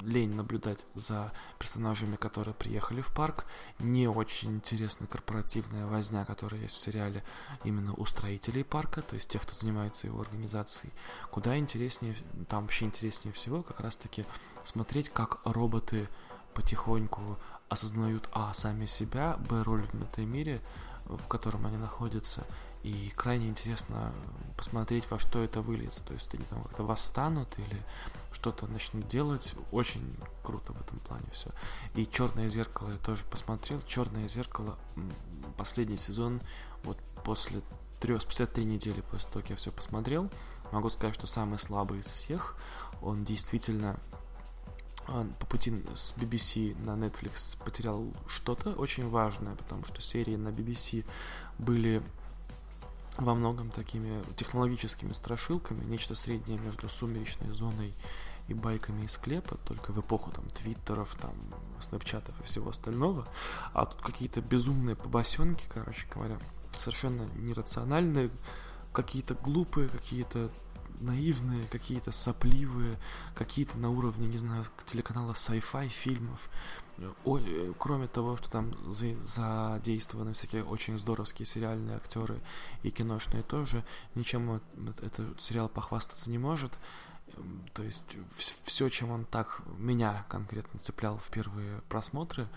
лень 0.00 0.34
наблюдать 0.34 0.86
за 0.94 1.30
персонажами, 1.58 2.16
которые 2.16 2.54
приехали 2.54 3.02
в 3.02 3.12
парк. 3.12 3.44
Не 3.78 4.08
очень 4.08 4.56
интересная 4.56 5.06
корпоративная 5.06 5.86
возня, 5.86 6.24
которая 6.24 6.62
есть 6.62 6.76
в 6.76 6.78
сериале 6.78 7.22
именно 7.64 7.92
у 7.94 8.06
строителей 8.06 8.64
парка, 8.64 9.02
то 9.02 9.14
есть 9.14 9.28
тех, 9.28 9.42
кто 9.42 9.54
занимается 9.54 10.06
его 10.06 10.22
организацией. 10.22 10.92
Куда 11.30 11.58
интереснее, 11.58 12.16
там 12.48 12.62
вообще 12.62 12.86
интереснее 12.86 13.34
всего 13.34 13.62
как 13.62 13.80
раз-таки 13.80 14.24
смотреть, 14.64 15.10
как 15.10 15.40
роботы 15.44 16.08
потихоньку 16.54 17.38
осознают, 17.68 18.28
а, 18.32 18.54
сами 18.54 18.86
себя, 18.86 19.36
б, 19.36 19.62
роль 19.62 19.82
в 19.82 19.94
метамире, 19.94 20.62
в 21.04 21.26
котором 21.26 21.66
они 21.66 21.76
находятся, 21.76 22.46
и 22.82 23.12
крайне 23.14 23.48
интересно 23.48 24.12
посмотреть, 24.56 25.10
во 25.10 25.18
что 25.18 25.42
это 25.42 25.60
выльется. 25.60 26.02
То 26.02 26.14
есть 26.14 26.34
они 26.34 26.44
там 26.44 26.62
как-то 26.62 26.82
восстанут 26.82 27.58
или 27.58 27.82
что-то 28.32 28.66
начнут 28.66 29.06
делать. 29.06 29.54
Очень 29.70 30.16
круто 30.42 30.72
в 30.72 30.80
этом 30.80 30.98
плане 31.00 31.26
все. 31.32 31.50
И 31.94 32.06
Черное 32.06 32.48
зеркало 32.48 32.90
я 32.90 32.96
тоже 32.98 33.24
посмотрел. 33.24 33.82
Черное 33.82 34.28
зеркало 34.28 34.78
последний 35.56 35.98
сезон, 35.98 36.40
вот 36.84 36.98
после 37.24 37.60
трех, 38.00 38.22
спустя 38.22 38.46
три 38.46 38.64
недели 38.64 39.02
после 39.02 39.30
того, 39.30 39.40
как 39.42 39.50
я 39.50 39.56
все 39.56 39.70
посмотрел, 39.70 40.30
могу 40.72 40.88
сказать, 40.88 41.14
что 41.14 41.26
самый 41.26 41.58
слабый 41.58 42.00
из 42.00 42.06
всех. 42.06 42.56
Он 43.02 43.24
действительно 43.24 43.98
по 45.06 45.46
пути 45.46 45.72
с 45.94 46.14
BBC 46.16 46.80
на 46.84 46.92
Netflix 46.92 47.56
потерял 47.62 48.06
что-то 48.28 48.70
очень 48.70 49.08
важное, 49.08 49.56
потому 49.56 49.84
что 49.84 50.00
серии 50.00 50.36
на 50.36 50.48
BBC 50.48 51.04
были 51.58 52.02
во 53.16 53.34
многом 53.34 53.70
такими 53.70 54.22
технологическими 54.34 55.12
страшилками, 55.12 55.84
нечто 55.84 56.14
среднее 56.14 56.58
между 56.58 56.88
сумеречной 56.88 57.50
зоной 57.50 57.94
и 58.48 58.54
байками 58.54 59.04
из 59.04 59.12
склепа, 59.12 59.56
только 59.64 59.92
в 59.92 60.00
эпоху 60.00 60.30
там 60.30 60.48
твиттеров, 60.50 61.14
там, 61.20 61.32
снэпчатов 61.80 62.38
и 62.40 62.44
всего 62.44 62.70
остального, 62.70 63.28
а 63.72 63.86
тут 63.86 64.00
какие-то 64.02 64.40
безумные 64.40 64.96
побосенки, 64.96 65.66
короче 65.72 66.06
говоря, 66.12 66.38
совершенно 66.76 67.28
нерациональные, 67.36 68.30
какие-то 68.92 69.34
глупые, 69.34 69.88
какие-то 69.88 70.50
наивные, 71.00 71.66
какие-то 71.68 72.12
сопливые, 72.12 72.98
какие-то 73.34 73.78
на 73.78 73.90
уровне, 73.90 74.28
не 74.28 74.38
знаю, 74.38 74.64
телеканала 74.86 75.32
sci-fi 75.32 75.88
фильмов. 75.88 76.50
О, 77.24 77.38
э, 77.38 77.72
кроме 77.78 78.06
того, 78.08 78.36
что 78.36 78.50
там 78.50 78.74
за, 78.90 79.16
задействованы 79.20 80.34
всякие 80.34 80.64
очень 80.64 80.98
здоровские 80.98 81.46
сериальные 81.46 81.96
актеры 81.96 82.40
и 82.82 82.90
киношные 82.90 83.42
тоже, 83.42 83.84
ничем 84.14 84.60
этот 85.00 85.40
сериал 85.40 85.68
похвастаться 85.68 86.30
не 86.30 86.38
может. 86.38 86.78
Эм, 87.36 87.64
то 87.72 87.82
есть 87.82 88.16
все, 88.64 88.88
чем 88.88 89.10
он 89.10 89.24
так 89.24 89.62
меня 89.78 90.26
конкретно 90.28 90.78
цеплял 90.78 91.16
в 91.16 91.28
первые 91.28 91.80
просмотры, 91.88 92.48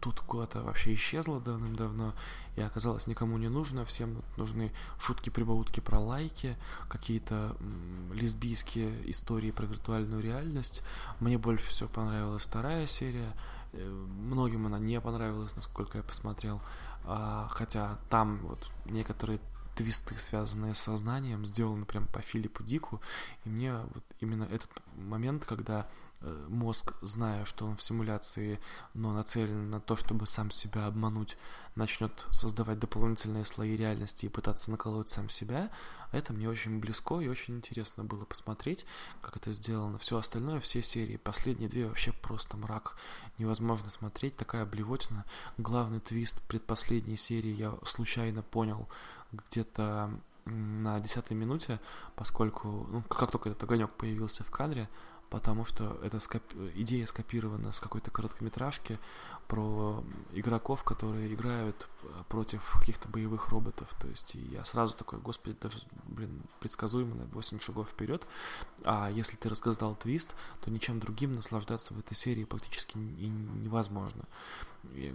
тут 0.00 0.20
куда-то 0.20 0.62
вообще 0.62 0.94
исчезла 0.94 1.40
давным-давно 1.40 2.14
и 2.56 2.60
оказалось 2.60 3.06
никому 3.06 3.38
не 3.38 3.48
нужно. 3.48 3.84
Всем 3.84 4.22
нужны 4.36 4.72
шутки-прибаутки 4.98 5.80
про 5.80 5.98
лайки, 5.98 6.56
какие-то 6.88 7.56
лесбийские 8.12 9.10
истории 9.10 9.50
про 9.50 9.66
виртуальную 9.66 10.22
реальность. 10.22 10.82
Мне 11.20 11.38
больше 11.38 11.70
всего 11.70 11.88
понравилась 11.88 12.44
вторая 12.44 12.86
серия. 12.86 13.32
Э, 13.72 13.88
многим 13.88 14.66
она 14.66 14.78
не 14.78 15.00
понравилась, 15.00 15.54
насколько 15.56 15.98
я 15.98 16.04
посмотрел. 16.04 16.60
А, 17.04 17.46
хотя 17.50 17.98
там 18.10 18.38
вот 18.38 18.70
некоторые 18.86 19.40
твисты, 19.76 20.18
связанные 20.18 20.74
с 20.74 20.78
сознанием, 20.78 21.46
сделаны 21.46 21.84
прям 21.84 22.06
по 22.06 22.20
Филиппу 22.20 22.64
Дику. 22.64 23.00
И 23.44 23.48
мне 23.48 23.72
вот 23.94 24.04
именно 24.18 24.44
этот 24.44 24.70
момент, 24.96 25.44
когда 25.44 25.86
мозг, 26.20 26.94
зная, 27.02 27.44
что 27.44 27.66
он 27.66 27.76
в 27.76 27.82
симуляции, 27.82 28.60
но 28.94 29.12
нацелен 29.12 29.70
на 29.70 29.80
то, 29.80 29.96
чтобы 29.96 30.26
сам 30.26 30.50
себя 30.50 30.86
обмануть, 30.86 31.36
начнет 31.74 32.26
создавать 32.30 32.80
дополнительные 32.80 33.44
слои 33.44 33.76
реальности 33.76 34.26
и 34.26 34.28
пытаться 34.28 34.70
наколоть 34.70 35.08
сам 35.08 35.28
себя, 35.28 35.70
это 36.10 36.32
мне 36.32 36.48
очень 36.48 36.80
близко 36.80 37.20
и 37.20 37.28
очень 37.28 37.56
интересно 37.56 38.02
было 38.02 38.24
посмотреть, 38.24 38.86
как 39.20 39.36
это 39.36 39.52
сделано. 39.52 39.98
Все 39.98 40.16
остальное, 40.18 40.58
все 40.60 40.82
серии, 40.82 41.16
последние 41.16 41.68
две 41.68 41.86
вообще 41.86 42.12
просто 42.12 42.56
мрак. 42.56 42.96
Невозможно 43.38 43.90
смотреть, 43.90 44.36
такая 44.36 44.64
блевотина. 44.64 45.24
Главный 45.58 46.00
твист 46.00 46.40
предпоследней 46.48 47.16
серии 47.16 47.52
я 47.52 47.74
случайно 47.84 48.42
понял 48.42 48.88
где-то 49.32 50.10
на 50.46 50.98
десятой 50.98 51.34
минуте, 51.34 51.78
поскольку, 52.16 52.86
ну, 52.90 53.02
как 53.02 53.30
только 53.30 53.50
этот 53.50 53.62
огонек 53.64 53.90
появился 53.90 54.42
в 54.44 54.50
кадре, 54.50 54.88
потому 55.30 55.64
что 55.64 55.98
эта 56.02 56.20
скоп... 56.20 56.42
идея 56.74 57.06
скопирована 57.06 57.72
с 57.72 57.80
какой-то 57.80 58.10
короткометражки 58.10 58.98
про 59.48 60.04
игроков, 60.32 60.84
которые 60.84 61.32
играют 61.32 61.88
э, 62.02 62.06
против 62.28 62.76
каких-то 62.78 63.08
боевых 63.08 63.48
роботов. 63.48 63.88
То 63.98 64.06
есть 64.06 64.34
я 64.34 64.64
сразу 64.64 64.96
такой, 64.96 65.18
господи, 65.20 65.56
даже, 65.60 65.80
блин, 66.04 66.42
предсказуемо 66.60 67.14
на 67.14 67.24
8 67.26 67.58
шагов 67.60 67.88
вперед. 67.88 68.26
А 68.84 69.10
если 69.10 69.36
ты 69.36 69.48
рассказал 69.48 69.96
твист, 69.96 70.36
то 70.60 70.70
ничем 70.70 71.00
другим 71.00 71.34
наслаждаться 71.34 71.94
в 71.94 71.98
этой 71.98 72.14
серии 72.14 72.44
практически 72.44 72.98
и 72.98 73.26
невозможно. 73.28 74.24
И 74.92 75.14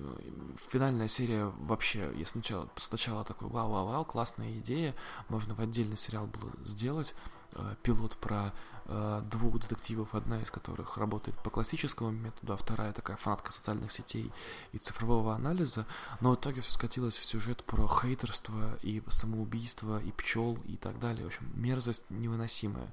финальная 0.69 1.07
серия 1.07 1.45
вообще, 1.59 2.11
я 2.15 2.25
сначала, 2.25 2.67
сначала 2.77 3.23
такой, 3.23 3.47
вау-вау-вау, 3.49 4.03
классная 4.03 4.51
идея, 4.59 4.95
можно 5.29 5.53
в 5.53 5.59
отдельный 5.59 5.97
сериал 5.97 6.25
было 6.27 6.51
сделать, 6.65 7.13
э, 7.53 7.75
пилот 7.83 8.17
про 8.17 8.51
двух 8.85 9.59
детективов, 9.59 10.13
одна 10.13 10.41
из 10.41 10.51
которых 10.51 10.97
работает 10.97 11.41
по 11.41 11.49
классическому 11.49 12.11
методу, 12.11 12.53
а 12.53 12.57
вторая 12.57 12.91
такая 12.93 13.15
фанатка 13.17 13.51
социальных 13.53 13.91
сетей 13.91 14.31
и 14.73 14.77
цифрового 14.77 15.33
анализа, 15.35 15.85
но 16.19 16.31
в 16.31 16.35
итоге 16.35 16.61
все 16.61 16.71
скатилось 16.71 17.15
в 17.15 17.23
сюжет 17.25 17.63
про 17.63 17.87
хейтерство 17.87 18.77
и 18.81 19.01
самоубийство, 19.09 19.99
и 19.99 20.11
пчел, 20.11 20.57
и 20.65 20.75
так 20.75 20.99
далее. 20.99 21.23
В 21.23 21.27
общем, 21.27 21.49
мерзость 21.53 22.03
невыносимая. 22.09 22.91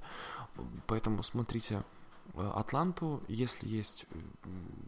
Поэтому 0.87 1.23
смотрите 1.23 1.83
э, 2.33 2.51
Атланту, 2.55 3.21
если 3.27 3.67
есть 3.67 4.05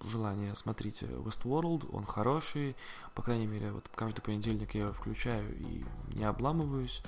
желание, 0.03 0.55
смотрите 0.55 1.05
Westworld, 1.05 1.89
он 1.93 2.05
хороший, 2.05 2.75
по 3.13 3.21
крайней 3.21 3.47
мере, 3.47 3.71
вот 3.71 3.89
каждый 3.95 4.21
понедельник 4.21 4.75
я 4.75 4.81
его 4.81 4.93
включаю 4.93 5.53
и 5.57 5.85
не 6.07 6.23
обламываюсь. 6.23 7.01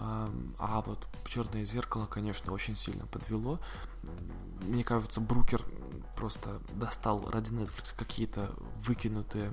А 0.00 0.82
вот 0.86 1.06
черное 1.26 1.64
зеркало, 1.64 2.06
конечно, 2.06 2.52
очень 2.52 2.76
сильно 2.76 3.06
подвело. 3.06 3.60
Мне 4.60 4.84
кажется, 4.84 5.20
Брукер 5.20 5.64
просто 6.16 6.60
достал 6.72 7.28
ради 7.30 7.50
Netflix 7.50 7.94
какие-то 7.96 8.54
выкинутые 8.84 9.52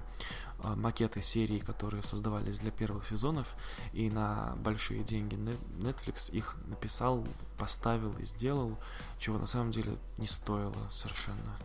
а, 0.59 0.75
макеты 0.75 1.21
серий, 1.21 1.59
которые 1.59 2.03
создавались 2.03 2.59
для 2.59 2.71
первых 2.71 3.07
сезонов, 3.07 3.55
и 3.93 4.09
на 4.09 4.55
большие 4.57 5.03
деньги 5.03 5.35
Netflix 5.35 6.31
их 6.31 6.55
написал, 6.65 7.25
поставил 7.57 8.17
и 8.17 8.25
сделал, 8.25 8.77
чего 9.19 9.37
на 9.37 9.47
самом 9.47 9.71
деле 9.71 9.97
не 10.17 10.27
стоило 10.27 10.89
совершенно. 10.91 11.57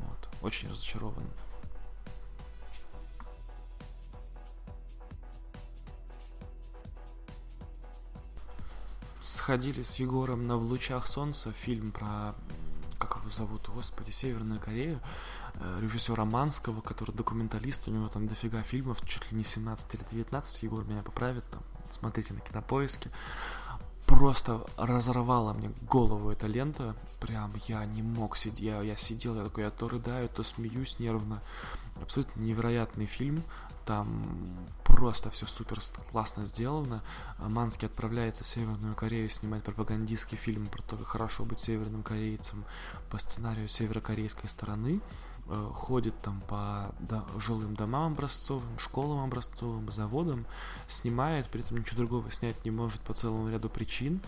Вот. 0.00 0.28
Очень 0.42 0.70
разочарован. 0.70 1.24
Сходили 9.22 9.82
с 9.82 9.96
Егором 9.96 10.46
на 10.46 10.56
«В 10.56 10.62
лучах 10.62 11.06
солнца», 11.06 11.52
фильм 11.52 11.92
про, 11.92 12.34
как 12.98 13.16
его 13.16 13.30
зовут, 13.30 13.68
господи, 13.68 14.10
Северную 14.10 14.60
Корею, 14.60 15.00
э, 15.54 15.78
режиссера 15.80 16.24
Манского, 16.24 16.80
который 16.80 17.14
документалист, 17.14 17.88
у 17.88 17.90
него 17.90 18.08
там 18.08 18.28
дофига 18.28 18.62
фильмов, 18.62 19.06
чуть 19.06 19.30
ли 19.30 19.38
не 19.38 19.44
17 19.44 19.94
или 19.94 20.02
19, 20.10 20.62
Егор 20.62 20.84
меня 20.84 21.02
поправит, 21.02 21.44
там, 21.50 21.62
смотрите 21.90 22.34
на 22.34 22.40
кинопоиске. 22.40 23.10
Просто 24.06 24.66
разорвала 24.76 25.52
мне 25.52 25.70
голову 25.82 26.30
эта 26.30 26.48
лента, 26.48 26.96
прям 27.20 27.52
я 27.68 27.84
не 27.84 28.02
мог 28.02 28.36
сидеть, 28.36 28.60
я, 28.60 28.82
я 28.82 28.96
сидел, 28.96 29.36
я 29.36 29.44
такой, 29.44 29.64
я 29.64 29.70
то 29.70 29.88
рыдаю, 29.88 30.28
то 30.28 30.42
смеюсь 30.42 30.98
нервно. 30.98 31.40
Абсолютно 32.02 32.40
невероятный 32.40 33.06
фильм, 33.06 33.44
там 33.86 34.66
просто 34.90 35.30
все 35.30 35.46
супер 35.46 35.80
классно 36.10 36.44
сделано. 36.44 37.02
Манский 37.38 37.86
отправляется 37.86 38.44
в 38.44 38.48
Северную 38.48 38.94
Корею 38.94 39.30
снимать 39.30 39.62
пропагандистский 39.62 40.36
фильм 40.36 40.66
про 40.66 40.82
то, 40.82 40.96
как 40.96 41.06
хорошо 41.06 41.44
быть 41.44 41.58
северным 41.58 42.02
корейцем 42.02 42.64
по 43.10 43.18
сценарию 43.18 43.68
северокорейской 43.68 44.48
стороны. 44.48 45.00
Э, 45.52 45.70
ходит 45.74 46.14
там 46.22 46.40
по 46.42 46.94
да, 47.00 47.24
жилым 47.38 47.74
домам 47.74 48.12
образцовым, 48.12 48.78
школам 48.78 49.24
образцовым, 49.24 49.90
заводам, 49.90 50.46
снимает, 50.86 51.46
при 51.46 51.62
этом 51.62 51.78
ничего 51.78 51.98
другого 51.98 52.30
снять 52.30 52.64
не 52.64 52.70
может 52.70 53.00
по 53.00 53.14
целому 53.14 53.50
ряду 53.50 53.68
причин 53.68 54.20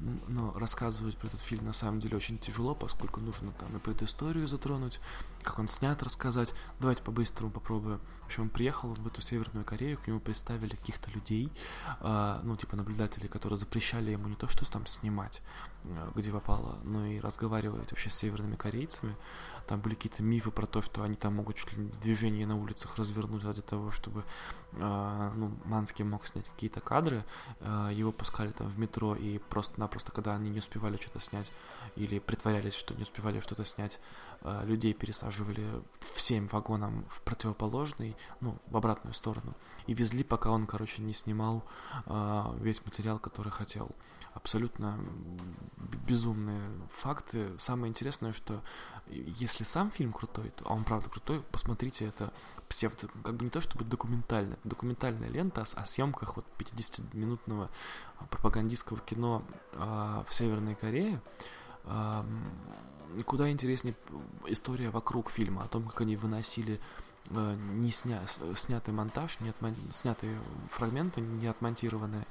но 0.00 0.52
рассказывать 0.54 1.16
про 1.16 1.28
этот 1.28 1.40
фильм 1.40 1.64
на 1.64 1.72
самом 1.72 2.00
деле 2.00 2.16
очень 2.16 2.38
тяжело, 2.38 2.74
поскольку 2.74 3.20
нужно 3.20 3.52
там 3.52 3.76
и 3.76 3.80
предысторию 3.80 4.48
затронуть, 4.48 5.00
как 5.42 5.58
он 5.58 5.68
снят, 5.68 6.00
рассказать. 6.02 6.54
Давайте 6.80 7.02
по-быстрому 7.02 7.50
попробую. 7.50 8.00
В 8.22 8.26
общем, 8.26 8.44
он 8.44 8.48
приехал 8.50 8.94
в 8.94 9.06
эту 9.06 9.22
Северную 9.22 9.64
Корею, 9.64 9.98
к 9.98 10.06
нему 10.06 10.20
представили 10.20 10.76
каких-то 10.76 11.10
людей, 11.10 11.52
э, 12.00 12.40
ну, 12.42 12.56
типа 12.56 12.76
наблюдателей, 12.76 13.28
которые 13.28 13.56
запрещали 13.56 14.10
ему 14.10 14.28
не 14.28 14.36
то, 14.36 14.48
что 14.48 14.70
там 14.70 14.86
снимать, 14.86 15.42
э, 15.84 16.10
где 16.14 16.30
попало, 16.30 16.78
но 16.84 17.06
и 17.06 17.20
разговаривать 17.20 17.90
вообще 17.90 18.10
с 18.10 18.14
северными 18.14 18.56
корейцами. 18.56 19.16
Там 19.68 19.80
были 19.80 19.94
какие-то 19.94 20.22
мифы 20.22 20.50
про 20.50 20.66
то, 20.66 20.80
что 20.80 21.02
они 21.02 21.14
там 21.14 21.34
могут 21.36 21.56
чуть 21.56 21.70
ли 21.74 21.84
движение 22.00 22.46
на 22.46 22.56
улицах 22.56 22.96
развернуть 22.96 23.44
ради 23.44 23.60
того, 23.60 23.90
чтобы 23.90 24.24
э, 24.72 25.32
ну, 25.36 25.52
Манский 25.66 26.06
мог 26.06 26.24
снять 26.24 26.48
какие-то 26.48 26.80
кадры. 26.80 27.22
Э, 27.60 27.90
его 27.92 28.10
пускали 28.10 28.50
там 28.52 28.66
в 28.66 28.78
метро, 28.78 29.14
и 29.14 29.36
просто-напросто, 29.36 30.10
когда 30.10 30.34
они 30.34 30.48
не 30.48 30.60
успевали 30.60 30.96
что-то 30.96 31.20
снять 31.20 31.52
или 31.96 32.18
притворялись, 32.18 32.72
что 32.72 32.94
не 32.94 33.02
успевали 33.02 33.40
что-то 33.40 33.66
снять, 33.66 34.00
э, 34.40 34.64
людей 34.64 34.94
пересаживали 34.94 35.68
всем 36.14 36.48
вагонам 36.48 37.04
в 37.10 37.20
противоположный, 37.20 38.16
ну, 38.40 38.56
в 38.68 38.76
обратную 38.76 39.12
сторону. 39.12 39.54
И 39.86 39.92
везли, 39.92 40.24
пока 40.24 40.50
он, 40.50 40.66
короче, 40.66 41.02
не 41.02 41.12
снимал 41.12 41.62
э, 42.06 42.44
весь 42.60 42.82
материал, 42.86 43.18
который 43.18 43.52
хотел 43.52 43.90
абсолютно 44.38 44.98
безумные 46.06 46.70
факты. 46.96 47.50
Самое 47.58 47.90
интересное, 47.90 48.32
что 48.32 48.62
если 49.08 49.64
сам 49.64 49.90
фильм 49.90 50.12
крутой, 50.12 50.50
то, 50.50 50.64
а 50.68 50.74
он 50.74 50.84
правда 50.84 51.10
крутой, 51.10 51.42
посмотрите, 51.50 52.06
это 52.06 52.32
псевдо, 52.68 53.08
как 53.24 53.34
бы 53.34 53.44
не 53.44 53.50
то 53.50 53.60
чтобы 53.60 53.84
документальная, 53.84 54.58
документальная 54.64 55.28
лента 55.28 55.62
о, 55.62 55.86
съемках 55.86 56.36
вот 56.36 56.44
50-минутного 56.58 57.68
пропагандистского 58.30 59.00
кино 59.00 59.42
э, 59.72 60.24
в 60.26 60.34
Северной 60.34 60.74
Корее. 60.74 61.20
Куда 63.24 63.50
интереснее 63.50 63.94
история 64.46 64.90
вокруг 64.90 65.30
фильма, 65.30 65.64
о 65.64 65.68
том, 65.68 65.88
как 65.88 66.02
они 66.02 66.16
выносили 66.16 66.78
э, 67.30 67.56
не 67.72 67.90
сня, 67.90 68.20
снятый 68.54 68.92
монтаж, 68.92 69.40
не 69.40 69.48
отмон, 69.48 69.74
снятые 69.90 70.38
фрагменты, 70.70 71.22
не 71.22 71.46
отмонтированные 71.46 72.26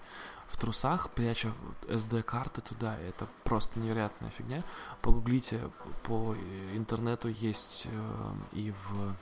в 0.47 0.57
трусах, 0.57 1.09
пряча 1.11 1.53
SD-карты 1.87 2.61
туда. 2.61 2.97
Это 2.99 3.27
просто 3.43 3.79
невероятная 3.79 4.29
фигня. 4.29 4.63
Погуглите, 5.01 5.59
по 6.03 6.35
интернету 6.73 7.27
есть 7.27 7.87
э, 7.91 8.33
и 8.53 8.71
в 8.71 9.15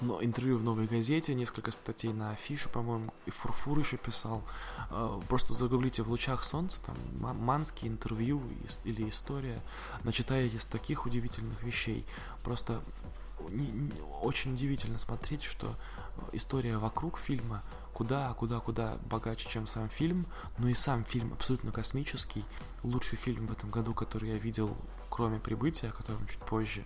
но 0.00 0.22
интервью 0.22 0.58
в 0.58 0.62
«Новой 0.62 0.86
газете», 0.86 1.34
несколько 1.34 1.72
статей 1.72 2.12
на 2.12 2.30
афишу, 2.30 2.68
по-моему, 2.70 3.12
и 3.26 3.30
Фурфур 3.30 3.78
еще 3.78 3.96
писал. 3.96 4.44
Э, 4.90 5.20
просто 5.28 5.54
загуглите 5.54 6.02
«В 6.02 6.08
лучах 6.08 6.44
солнца», 6.44 6.78
там, 6.86 6.96
манские 7.20 7.90
интервью 7.90 8.42
или 8.84 9.08
история, 9.08 9.60
начитаете 10.04 10.58
с 10.58 10.66
таких 10.66 11.06
удивительных 11.06 11.62
вещей. 11.62 12.04
Просто 12.44 12.80
не, 13.50 13.66
не, 13.66 13.92
очень 14.22 14.54
удивительно 14.54 14.98
смотреть, 14.98 15.42
что 15.42 15.74
история 16.32 16.78
вокруг 16.78 17.18
фильма 17.18 17.62
куда, 17.98 18.32
куда, 18.34 18.60
куда 18.60 18.96
богаче, 19.10 19.48
чем 19.48 19.66
сам 19.66 19.88
фильм, 19.88 20.26
но 20.56 20.68
и 20.68 20.74
сам 20.74 21.04
фильм 21.04 21.32
абсолютно 21.32 21.72
космический. 21.72 22.44
Лучший 22.84 23.18
фильм 23.18 23.48
в 23.48 23.52
этом 23.52 23.70
году, 23.70 23.92
который 23.92 24.30
я 24.30 24.38
видел, 24.38 24.76
кроме 25.10 25.40
«Прибытия», 25.40 25.88
о 25.88 25.90
котором 25.90 26.24
чуть 26.28 26.38
позже, 26.38 26.84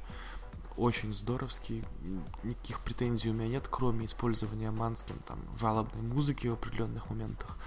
очень 0.78 1.12
здоровский, 1.12 1.84
никаких 2.42 2.80
претензий 2.80 3.28
у 3.28 3.34
меня 3.34 3.46
нет, 3.46 3.68
кроме 3.70 4.06
использования 4.06 4.70
Манским 4.70 5.18
там 5.28 5.38
жалобной 5.58 6.00
музыки 6.02 6.46
в 6.46 6.54
определенных 6.54 7.10
моментах 7.10 7.58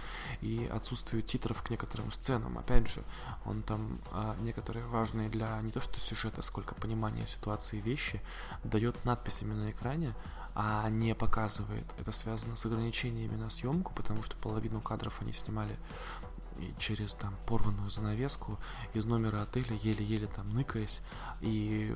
и 0.41 0.67
отсутствию 0.73 1.21
титров 1.21 1.61
к 1.61 1.69
некоторым 1.69 2.11
сценам. 2.11 2.57
Опять 2.57 2.89
же, 2.89 3.03
он 3.45 3.61
там 3.61 3.99
а, 4.11 4.35
некоторые 4.41 4.87
важные 4.87 5.29
для 5.29 5.61
не 5.61 5.69
то 5.69 5.81
что 5.81 5.99
сюжета, 5.99 6.41
сколько 6.41 6.73
понимания 6.73 7.27
ситуации 7.27 7.79
вещи 7.79 8.21
дает 8.63 9.05
надписями 9.05 9.53
на 9.53 9.69
экране, 9.69 10.15
а 10.55 10.89
не 10.89 11.13
показывает. 11.13 11.85
Это 11.97 12.11
связано 12.11 12.55
с 12.55 12.65
ограничениями 12.65 13.35
на 13.35 13.49
съемку, 13.49 13.93
потому 13.93 14.23
что 14.23 14.37
половину 14.37 14.79
кадров 14.81 15.21
они 15.21 15.33
снимали 15.33 15.77
через 16.79 17.13
там 17.15 17.35
порванную 17.45 17.89
занавеску 17.89 18.57
из 18.93 19.05
номера 19.05 19.41
отеля, 19.41 19.75
еле-еле 19.75 20.27
там 20.27 20.49
ныкаясь, 20.53 21.01
и 21.41 21.93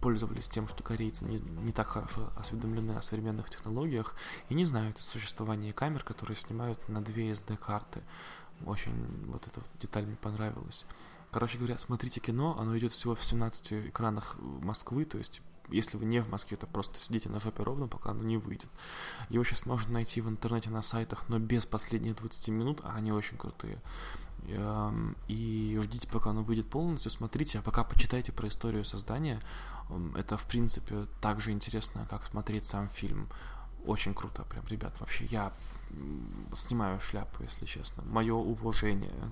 пользовались 0.00 0.48
тем, 0.48 0.68
что 0.68 0.84
корейцы 0.84 1.24
не, 1.24 1.38
не 1.38 1.72
так 1.72 1.88
хорошо 1.88 2.30
осведомлены 2.36 2.92
о 2.92 3.02
современных 3.02 3.50
технологиях 3.50 4.14
и 4.48 4.54
не 4.54 4.64
знают 4.64 4.98
о 4.98 5.02
существовании 5.02 5.72
камер, 5.72 6.04
которые 6.04 6.36
снимают 6.36 6.88
на 6.88 7.02
две 7.02 7.32
SD-карты. 7.32 8.02
Очень 8.64 8.94
вот 9.26 9.44
эта 9.46 9.60
деталь 9.80 10.06
мне 10.06 10.16
понравилась. 10.16 10.86
Короче 11.32 11.58
говоря, 11.58 11.76
смотрите 11.76 12.20
кино, 12.20 12.56
оно 12.58 12.78
идет 12.78 12.92
всего 12.92 13.14
в 13.14 13.24
17 13.24 13.88
экранах 13.88 14.36
Москвы, 14.38 15.04
то 15.04 15.18
есть 15.18 15.42
если 15.68 15.96
вы 15.96 16.04
не 16.04 16.20
в 16.20 16.30
Москве, 16.30 16.56
то 16.56 16.66
просто 16.66 16.98
сидите 16.98 17.28
на 17.28 17.40
жопе 17.40 17.62
ровно, 17.62 17.88
пока 17.88 18.10
оно 18.10 18.22
не 18.22 18.36
выйдет. 18.36 18.68
Его 19.28 19.44
сейчас 19.44 19.66
можно 19.66 19.92
найти 19.92 20.20
в 20.20 20.28
интернете 20.28 20.70
на 20.70 20.82
сайтах, 20.82 21.24
но 21.28 21.38
без 21.38 21.66
последних 21.66 22.16
20 22.16 22.48
минут, 22.48 22.80
а 22.84 22.94
они 22.94 23.12
очень 23.12 23.36
крутые. 23.36 23.80
Эм, 24.48 25.16
и 25.28 25.78
ждите, 25.82 26.08
пока 26.08 26.30
оно 26.30 26.42
выйдет 26.42 26.68
полностью, 26.68 27.10
смотрите, 27.10 27.58
а 27.58 27.62
пока 27.62 27.84
почитайте 27.84 28.32
про 28.32 28.48
историю 28.48 28.84
создания. 28.84 29.40
Эм, 29.90 30.14
это, 30.16 30.36
в 30.36 30.44
принципе, 30.46 31.06
так 31.20 31.40
же 31.40 31.50
интересно, 31.50 32.06
как 32.08 32.26
смотреть 32.26 32.66
сам 32.66 32.88
фильм. 32.88 33.28
Очень 33.84 34.14
круто, 34.14 34.44
прям, 34.44 34.66
ребят, 34.66 34.98
вообще, 35.00 35.24
я 35.26 35.52
снимаю 36.54 37.00
шляпу, 37.00 37.42
если 37.42 37.66
честно. 37.66 38.02
Мое 38.04 38.34
уважение 38.34 39.30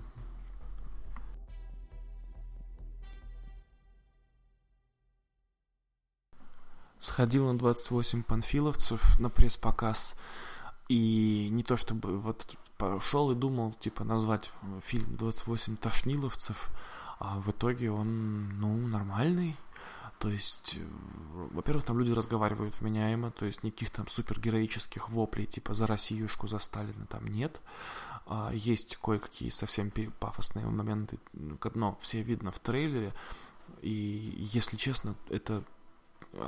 сходил 7.04 7.46
на 7.46 7.58
28 7.58 8.22
панфиловцев 8.22 9.18
на 9.20 9.28
пресс-показ, 9.28 10.16
и 10.88 11.48
не 11.50 11.62
то 11.62 11.76
чтобы 11.76 12.18
вот 12.18 12.56
пошел 12.78 13.30
и 13.30 13.34
думал, 13.34 13.72
типа, 13.74 14.04
назвать 14.04 14.50
фильм 14.84 15.16
28 15.16 15.76
тошниловцев, 15.76 16.70
а 17.18 17.38
в 17.40 17.50
итоге 17.50 17.90
он, 17.90 18.58
ну, 18.58 18.74
нормальный. 18.86 19.56
То 20.18 20.30
есть, 20.30 20.76
э, 20.76 20.86
во-первых, 21.52 21.84
там 21.84 21.98
люди 21.98 22.12
разговаривают 22.12 22.80
вменяемо, 22.80 23.30
то 23.30 23.44
есть 23.44 23.62
никаких 23.62 23.90
там 23.90 24.08
супергероических 24.08 25.10
воплей, 25.10 25.46
типа 25.46 25.74
за 25.74 25.86
Россиюшку, 25.86 26.48
за 26.48 26.58
Сталина 26.58 27.06
там 27.06 27.26
нет. 27.26 27.60
А, 28.26 28.50
есть 28.54 28.96
кое-какие 28.96 29.50
совсем 29.50 29.90
пафосные 29.90 30.64
моменты, 30.66 31.18
но 31.32 31.98
все 32.00 32.22
видно 32.22 32.50
в 32.52 32.58
трейлере. 32.58 33.12
И, 33.82 34.34
если 34.38 34.76
честно, 34.76 35.14
это 35.28 35.62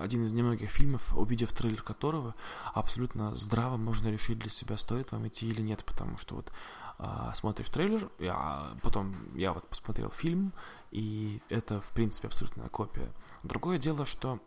один 0.01 0.25
из 0.25 0.33
немногих 0.33 0.71
фильмов, 0.71 1.17
увидев 1.17 1.53
трейлер 1.53 1.83
которого, 1.83 2.35
абсолютно 2.75 3.35
здраво 3.35 3.77
можно 3.77 4.09
решить 4.09 4.39
для 4.39 4.51
себя, 4.51 4.77
стоит 4.77 5.13
вам 5.13 5.27
идти 5.29 5.49
или 5.49 5.63
нет, 5.63 5.85
потому 5.85 6.19
что 6.19 6.37
вот 6.37 6.53
а, 6.99 7.33
смотришь 7.35 7.69
трейлер, 7.71 8.11
а 8.21 8.77
потом 8.83 9.15
я 9.35 9.53
вот 9.53 9.67
посмотрел 9.69 10.11
фильм, 10.11 10.53
и 10.91 11.41
это, 11.49 11.81
в 11.81 11.89
принципе, 11.91 12.29
абсолютная 12.29 12.69
копия. 12.69 13.13
Другое 13.43 13.79
дело, 13.79 14.07
что 14.07 14.41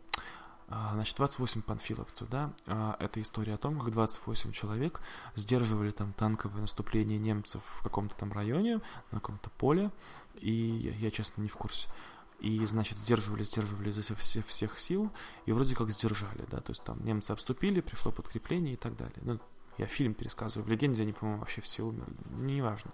а, 0.72 0.90
Значит, 0.94 1.16
28 1.16 1.62
панфиловцев, 1.62 2.28
да, 2.28 2.52
а, 2.66 2.96
это 3.00 3.20
история 3.20 3.54
о 3.54 3.56
том, 3.56 3.80
как 3.80 3.90
28 3.90 4.52
человек 4.52 5.00
сдерживали 5.34 5.90
там 5.90 6.12
танковое 6.12 6.62
наступление 6.62 7.18
немцев 7.18 7.60
в 7.64 7.82
каком-то 7.82 8.14
там 8.14 8.32
районе, 8.32 8.80
на 9.10 9.18
каком-то 9.18 9.50
поле, 9.50 9.90
и 10.36 10.52
я, 10.52 10.92
я 10.92 11.10
честно, 11.10 11.42
не 11.42 11.48
в 11.48 11.56
курсе 11.56 11.88
и, 12.40 12.64
значит, 12.66 12.98
сдерживали, 12.98 13.42
сдерживали 13.42 13.90
изо 13.90 14.14
всех, 14.14 14.46
всех 14.46 14.78
сил, 14.78 15.10
и 15.46 15.52
вроде 15.52 15.74
как 15.74 15.90
сдержали, 15.90 16.44
да, 16.50 16.60
то 16.60 16.70
есть 16.70 16.82
там 16.82 17.04
немцы 17.04 17.30
обступили, 17.30 17.80
пришло 17.80 18.12
подкрепление 18.12 18.74
и 18.74 18.76
так 18.76 18.96
далее. 18.96 19.18
Ну, 19.22 19.38
я 19.78 19.86
фильм 19.86 20.14
пересказываю, 20.14 20.66
в 20.66 20.70
«Легенде» 20.70 21.02
они, 21.02 21.12
по-моему, 21.12 21.40
вообще 21.40 21.60
все 21.60 21.82
умерли, 21.82 22.14
неважно. 22.30 22.90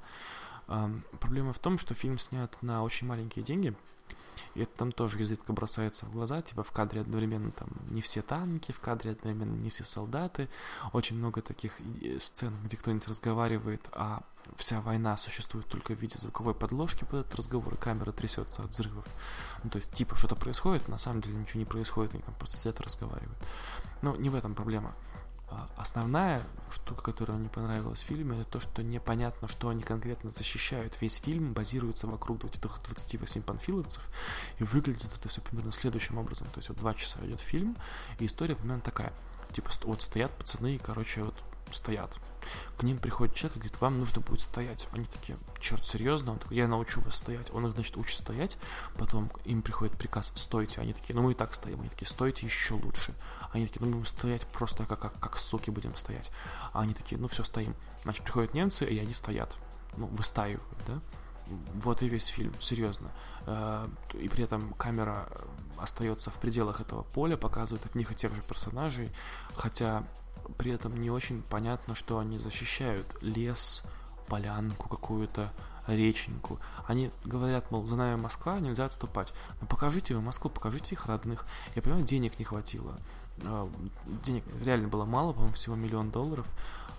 Эм, 0.69 1.05
проблема 1.21 1.53
в 1.53 1.59
том, 1.59 1.79
что 1.79 1.95
фильм 1.95 2.19
снят 2.19 2.57
на 2.63 2.83
очень 2.83 3.07
маленькие 3.07 3.45
деньги, 3.45 3.75
и 4.55 4.63
это 4.63 4.73
там 4.79 4.93
тоже 4.93 5.21
изредка 5.21 5.53
бросается 5.53 6.07
в 6.07 6.13
глаза, 6.13 6.41
типа 6.41 6.63
в 6.63 6.73
кадре 6.73 7.03
одновременно 7.03 7.51
там 7.51 7.69
не 7.91 8.01
все 8.01 8.23
танки, 8.23 8.73
в 8.73 8.81
кадре 8.81 9.11
одновременно 9.13 9.55
не 9.55 9.69
все 9.69 9.85
солдаты, 9.85 10.49
очень 10.93 11.17
много 11.17 11.43
таких 11.43 11.79
сцен, 12.19 12.55
где 12.65 12.77
кто-нибудь 12.77 13.07
разговаривает, 13.07 13.87
а 13.93 14.23
вся 14.57 14.81
война 14.81 15.17
существует 15.17 15.67
только 15.67 15.95
в 15.95 16.01
виде 16.01 16.19
звуковой 16.19 16.55
подложки 16.55 17.05
под 17.05 17.27
этот 17.27 17.35
разговор, 17.35 17.75
и 17.75 17.77
камера 17.77 18.13
трясется 18.13 18.63
от 18.63 18.71
взрывов. 18.71 19.05
Ну, 19.63 19.71
то 19.71 19.77
есть, 19.77 19.93
типа, 19.93 20.17
что-то 20.17 20.37
происходит, 20.37 20.89
на 20.89 20.99
самом 20.99 21.21
деле 21.21 21.37
ничего 21.37 21.59
не 21.59 21.67
происходит, 21.67 22.15
они 22.15 22.23
там 22.23 22.35
просто 22.35 22.57
сидят 22.57 22.81
и 22.81 22.83
разговаривают. 22.83 23.39
Но 24.03 24.17
не 24.17 24.31
в 24.31 24.35
этом 24.35 24.55
проблема. 24.55 24.95
А, 25.49 25.69
основная 25.77 26.43
штука, 26.73 27.03
которая 27.03 27.39
мне 27.39 27.49
понравилась 27.49 28.03
в 28.03 28.07
фильме, 28.07 28.41
это 28.41 28.51
то, 28.51 28.61
что 28.61 28.83
непонятно, 28.83 29.47
что 29.47 29.69
они 29.69 29.83
конкретно 29.83 30.31
защищают. 30.31 31.01
Весь 31.01 31.17
фильм 31.17 31.53
базируется 31.53 32.07
вокруг 32.07 32.45
этих 32.45 32.61
28 32.61 33.43
панфиловцев, 33.43 34.03
и 34.59 34.65
выглядит 34.65 35.11
это 35.15 35.29
все 35.29 35.41
примерно 35.41 35.71
следующим 35.71 36.19
образом. 36.19 36.49
То 36.49 36.59
есть 36.59 36.69
вот 36.69 36.79
два 36.79 36.95
часа 36.95 37.19
идет 37.25 37.41
фильм, 37.41 37.77
и 38.19 38.27
история 38.27 38.57
примерно 38.57 38.83
такая. 38.83 39.13
Типа 39.53 39.71
вот 39.85 40.03
стоят 40.03 40.37
пацаны 40.37 40.75
и, 40.75 40.79
короче, 40.79 41.23
вот 41.23 41.35
стоят. 41.73 42.17
К 42.79 42.83
ним 42.83 42.99
приходит 42.99 43.35
человек 43.35 43.57
и 43.57 43.61
говорит, 43.61 43.81
вам 43.81 43.99
нужно 43.99 44.21
будет 44.21 44.41
стоять. 44.41 44.87
Они 44.93 45.05
такие, 45.07 45.39
черт, 45.61 45.85
серьезно? 45.85 46.33
Он 46.33 46.39
такой, 46.39 46.57
я 46.57 46.69
научу 46.69 47.01
вас 47.01 47.17
стоять. 47.17 47.51
Он 47.53 47.67
их, 47.67 47.73
значит, 47.73 47.97
учит 47.97 48.19
стоять. 48.19 48.57
Потом 48.97 49.31
им 49.45 49.63
приходит 49.63 49.97
приказ, 49.97 50.33
стойте. 50.35 50.81
Они 50.81 50.93
такие, 50.93 51.15
ну 51.15 51.23
мы 51.23 51.33
и 51.33 51.35
так 51.35 51.55
стоим. 51.55 51.81
Они 51.81 51.89
такие, 51.89 52.09
стойте 52.09 52.47
еще 52.47 52.75
лучше. 52.75 53.15
Они 53.57 53.67
такие, 53.67 53.81
ну 53.81 53.87
мы 53.87 53.93
будем 53.95 54.07
стоять 54.07 54.47
просто 54.47 54.85
как, 54.85 55.01
как, 55.01 55.19
как 55.19 55.39
суки 55.39 55.71
будем 55.71 55.97
стоять. 55.97 56.31
А 56.75 56.83
они 56.83 56.93
такие, 56.93 57.19
ну 57.19 57.27
все, 57.27 57.43
стоим. 57.43 57.75
Значит, 58.05 58.23
приходят 58.23 58.53
немцы, 58.53 58.85
и 58.85 58.99
они 58.99 59.15
стоят. 59.15 59.57
Ну, 59.97 60.09
выстаивают, 60.09 60.63
да? 60.87 61.01
Вот 61.75 62.03
и 62.03 62.09
весь 62.09 62.27
фильм, 62.27 62.55
серьезно. 62.61 63.11
Э, 63.47 63.89
и 64.13 64.29
при 64.29 64.45
этом 64.45 64.75
камера 64.75 65.27
остается 65.79 66.31
в 66.31 66.35
пределах 66.35 66.83
этого 66.83 67.03
поля, 67.03 67.39
показывает 67.39 67.87
одних 67.87 68.13
и 68.13 68.15
тех 68.15 68.35
же 68.35 68.43
персонажей, 68.43 69.11
хотя 69.55 70.05
при 70.59 70.73
этом 70.73 71.01
не 71.01 71.11
очень 71.11 71.43
понятно, 71.43 71.95
что 71.95 72.19
они 72.19 72.39
защищают. 72.39 73.07
Лес, 73.23 73.85
полянку 74.29 74.91
какую-то, 74.91 75.51
реченьку. 75.87 76.59
Они 76.87 77.11
говорят, 77.25 77.71
мол, 77.71 77.87
за 77.87 77.97
нами 77.97 78.17
Москва, 78.17 78.59
нельзя 78.59 78.85
отступать. 78.85 79.33
Но 79.63 79.67
покажите 79.67 80.15
вы 80.15 80.21
Москву, 80.21 80.51
покажите 80.51 80.95
их 80.95 81.07
родных. 81.07 81.47
Я 81.75 81.81
понимаю, 81.81 82.05
денег 82.05 82.39
не 82.39 82.45
хватило. 82.45 82.99
А, 83.45 83.71
денег 84.25 84.45
реально 84.61 84.89
было 84.89 85.05
мало, 85.05 85.33
по-моему, 85.33 85.55
всего 85.55 85.77
миллион 85.77 86.11
долларов. 86.11 86.47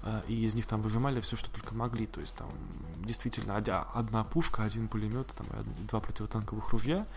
А, 0.03 0.23
и 0.27 0.45
из 0.45 0.53
них 0.55 0.67
там 0.67 0.81
выжимали 0.81 1.19
все, 1.21 1.35
что 1.35 1.49
только 1.51 1.73
могли. 1.73 2.07
То 2.07 2.21
есть 2.21 2.35
там 2.35 2.49
действительно 3.03 3.57
одна 3.57 4.23
пушка, 4.23 4.63
один 4.63 4.87
пулемет, 4.87 5.27
там, 5.35 5.47
два 5.87 5.99
противотанковых 5.99 6.69
ружья. 6.69 7.07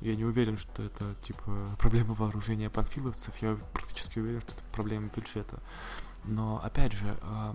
Я 0.00 0.14
не 0.16 0.24
уверен, 0.24 0.56
что 0.56 0.82
это 0.82 1.14
типа 1.22 1.76
проблема 1.78 2.14
вооружения 2.14 2.70
панфиловцев. 2.70 3.36
Я 3.38 3.56
практически 3.72 4.18
уверен, 4.18 4.40
что 4.40 4.52
это 4.52 4.62
проблема 4.72 5.10
бюджета. 5.14 5.60
Но, 6.24 6.60
опять 6.62 6.92
же, 6.92 7.16
э, 7.20 7.54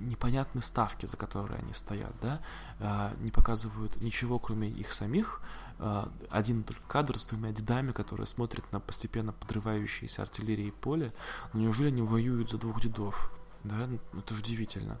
непонятны 0.00 0.60
ставки, 0.60 1.06
за 1.06 1.16
которые 1.16 1.60
они 1.60 1.72
стоят, 1.72 2.12
да, 2.20 3.12
не 3.20 3.30
показывают 3.30 4.00
ничего, 4.02 4.38
кроме 4.38 4.68
их 4.68 4.92
самих. 4.92 5.40
Э, 5.80 6.06
один 6.28 6.62
только 6.62 6.82
кадр 6.86 7.18
с 7.18 7.26
двумя 7.26 7.52
дедами, 7.52 7.92
которые 7.92 8.26
смотрят 8.26 8.70
на 8.70 8.80
постепенно 8.80 9.32
подрывающиеся 9.32 10.22
артиллерии 10.22 10.70
поле. 10.70 11.12
Но 11.52 11.60
неужели 11.60 11.88
они 11.88 12.02
воюют 12.02 12.50
за 12.50 12.58
двух 12.58 12.80
дедов? 12.80 13.32
Да, 13.64 13.88
это 14.16 14.34
же 14.34 14.42
удивительно. 14.42 15.00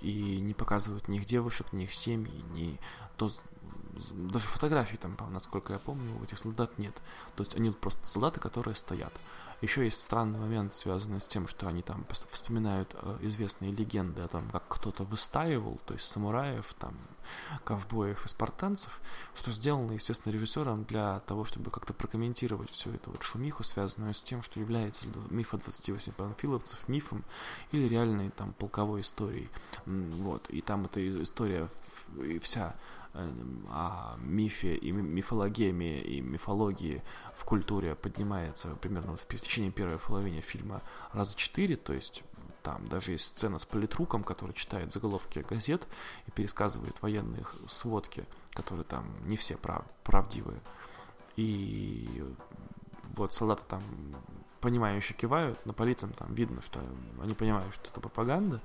И 0.00 0.40
не 0.40 0.54
показывают 0.54 1.08
ни 1.08 1.18
их 1.18 1.26
девушек, 1.26 1.72
ни 1.72 1.84
их 1.84 1.92
семьи, 1.92 2.42
ни 2.52 2.78
то 3.16 3.30
даже 4.12 4.46
фотографий 4.46 4.96
там, 4.96 5.16
насколько 5.30 5.72
я 5.72 5.78
помню, 5.78 6.18
у 6.18 6.24
этих 6.24 6.38
солдат 6.38 6.78
нет. 6.78 6.94
То 7.34 7.42
есть 7.42 7.56
они 7.56 7.70
просто 7.70 8.06
солдаты, 8.06 8.40
которые 8.40 8.74
стоят. 8.74 9.12
Еще 9.62 9.84
есть 9.84 10.02
странный 10.02 10.38
момент, 10.38 10.74
связанный 10.74 11.20
с 11.20 11.26
тем, 11.26 11.48
что 11.48 11.66
они 11.66 11.80
там 11.80 12.04
вспоминают 12.30 12.94
э, 12.94 13.18
известные 13.22 13.72
легенды 13.72 14.20
о 14.20 14.28
том, 14.28 14.50
как 14.50 14.64
кто-то 14.68 15.04
выстаивал, 15.04 15.80
то 15.86 15.94
есть 15.94 16.06
самураев, 16.06 16.74
там, 16.78 16.94
ковбоев 17.64 18.26
и 18.26 18.28
спартанцев, 18.28 19.00
что 19.34 19.50
сделано, 19.50 19.92
естественно, 19.92 20.32
режиссером 20.32 20.84
для 20.84 21.20
того, 21.20 21.46
чтобы 21.46 21.70
как-то 21.70 21.94
прокомментировать 21.94 22.70
всю 22.70 22.90
эту 22.90 23.10
вот 23.12 23.22
шумиху, 23.22 23.64
связанную 23.64 24.12
с 24.12 24.20
тем, 24.20 24.42
что 24.42 24.60
является 24.60 25.06
миф 25.30 25.54
о 25.54 25.56
28 25.56 26.12
панфиловцев 26.12 26.86
мифом 26.86 27.24
или 27.72 27.88
реальной 27.88 28.28
там 28.30 28.52
полковой 28.52 29.00
историей. 29.00 29.48
Вот. 29.86 30.50
И 30.50 30.60
там 30.60 30.84
эта 30.84 31.22
история 31.22 31.70
вся 32.42 32.76
о 33.68 34.16
мифе 34.18 34.76
и 34.76 34.92
мифологемии 34.92 36.00
и 36.00 36.20
мифологии 36.20 37.02
в 37.34 37.44
культуре 37.44 37.94
поднимается 37.94 38.76
примерно 38.76 39.16
в 39.16 39.26
течение 39.26 39.72
первой 39.72 39.98
половины 39.98 40.40
фильма 40.40 40.82
раза 41.12 41.34
четыре, 41.36 41.76
то 41.76 41.92
есть 41.92 42.22
там 42.62 42.88
даже 42.88 43.12
есть 43.12 43.26
сцена 43.26 43.58
с 43.58 43.64
политруком, 43.64 44.24
который 44.24 44.52
читает 44.52 44.90
заголовки 44.90 45.38
газет 45.48 45.86
и 46.26 46.30
пересказывает 46.32 47.00
военные 47.00 47.44
сводки, 47.68 48.26
которые 48.52 48.84
там 48.84 49.06
не 49.26 49.36
все 49.36 49.56
прав 49.56 49.84
правдивые. 50.02 50.60
И 51.36 52.24
вот 53.14 53.32
солдаты 53.32 53.62
там 53.68 53.82
понимающе 54.60 55.14
кивают, 55.14 55.64
но 55.64 55.72
по 55.72 55.84
лицам 55.84 56.12
там 56.12 56.34
видно, 56.34 56.60
что 56.60 56.80
они 57.22 57.34
понимают, 57.34 57.72
что 57.72 57.88
это 57.88 58.00
пропаганда. 58.00 58.60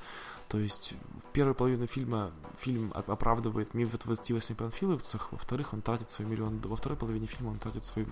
То 0.52 0.60
есть 0.60 0.96
первая 1.32 1.54
половина 1.54 1.88
фильма 1.88 2.34
фильм 2.60 2.92
оправдывает 2.94 3.74
миф 3.74 3.94
о 3.94 3.98
28 3.98 4.54
панфиловцах, 4.54 5.32
во-вторых, 5.32 5.74
он 5.74 5.82
тратит 5.82 6.10
свой 6.10 6.28
миллион... 6.28 6.60
Во 6.60 6.76
второй 6.76 6.98
половине 6.98 7.26
фильма 7.26 7.52
он 7.52 7.58
тратит 7.58 7.86
свой 7.86 8.06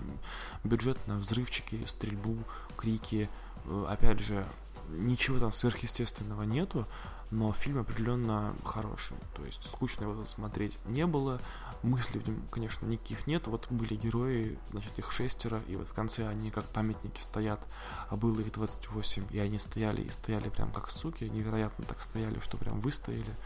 бюджет 0.64 0.96
на 1.06 1.18
взрывчики, 1.18 1.84
стрельбу, 1.84 2.38
крики. 2.78 3.28
Э, 3.66 3.84
опять 3.90 4.20
же, 4.20 4.46
ничего 4.88 5.38
там 5.38 5.52
сверхъестественного 5.52 6.44
нету, 6.44 6.86
но 7.30 7.52
фильм 7.52 7.78
определенно 7.78 8.54
хороший. 8.64 9.16
То 9.34 9.44
есть 9.44 9.64
скучно 9.68 10.04
его 10.04 10.24
смотреть 10.24 10.78
не 10.86 11.06
было, 11.06 11.40
мыслей 11.82 12.20
в 12.20 12.28
нем, 12.28 12.42
конечно, 12.50 12.86
никаких 12.86 13.26
нет. 13.26 13.46
Вот 13.46 13.66
были 13.70 13.94
герои, 13.94 14.58
значит, 14.70 14.98
их 14.98 15.10
шестеро, 15.10 15.60
и 15.68 15.76
вот 15.76 15.88
в 15.88 15.92
конце 15.92 16.26
они 16.26 16.50
как 16.50 16.66
памятники 16.66 17.20
стоят, 17.20 17.66
а 18.08 18.16
было 18.16 18.40
их 18.40 18.52
28, 18.52 19.26
и 19.30 19.38
они 19.38 19.58
стояли, 19.58 20.02
и 20.02 20.10
стояли 20.10 20.48
прям 20.48 20.72
как 20.72 20.90
суки, 20.90 21.24
невероятно 21.24 21.84
так 21.84 22.00
стояли, 22.00 22.40
что 22.40 22.56
прям 22.56 22.80
выстояли 22.80 23.36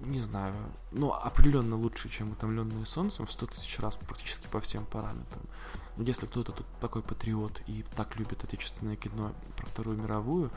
не 0.00 0.20
знаю, 0.20 0.54
ну, 0.92 1.12
определенно 1.12 1.76
лучше, 1.76 2.08
чем 2.08 2.32
«Утомленные 2.32 2.86
солнцем» 2.86 3.26
в 3.26 3.32
100 3.32 3.46
тысяч 3.46 3.78
раз 3.80 3.96
практически 3.96 4.46
по 4.46 4.60
всем 4.60 4.84
параметрам. 4.86 5.42
Если 5.96 6.26
кто-то 6.26 6.52
тут 6.52 6.66
такой 6.80 7.02
патриот 7.02 7.62
и 7.66 7.84
так 7.96 8.16
любит 8.16 8.44
отечественное 8.44 8.96
кино 8.96 9.32
про 9.56 9.66
Вторую 9.66 9.98
мировую, 9.98 10.50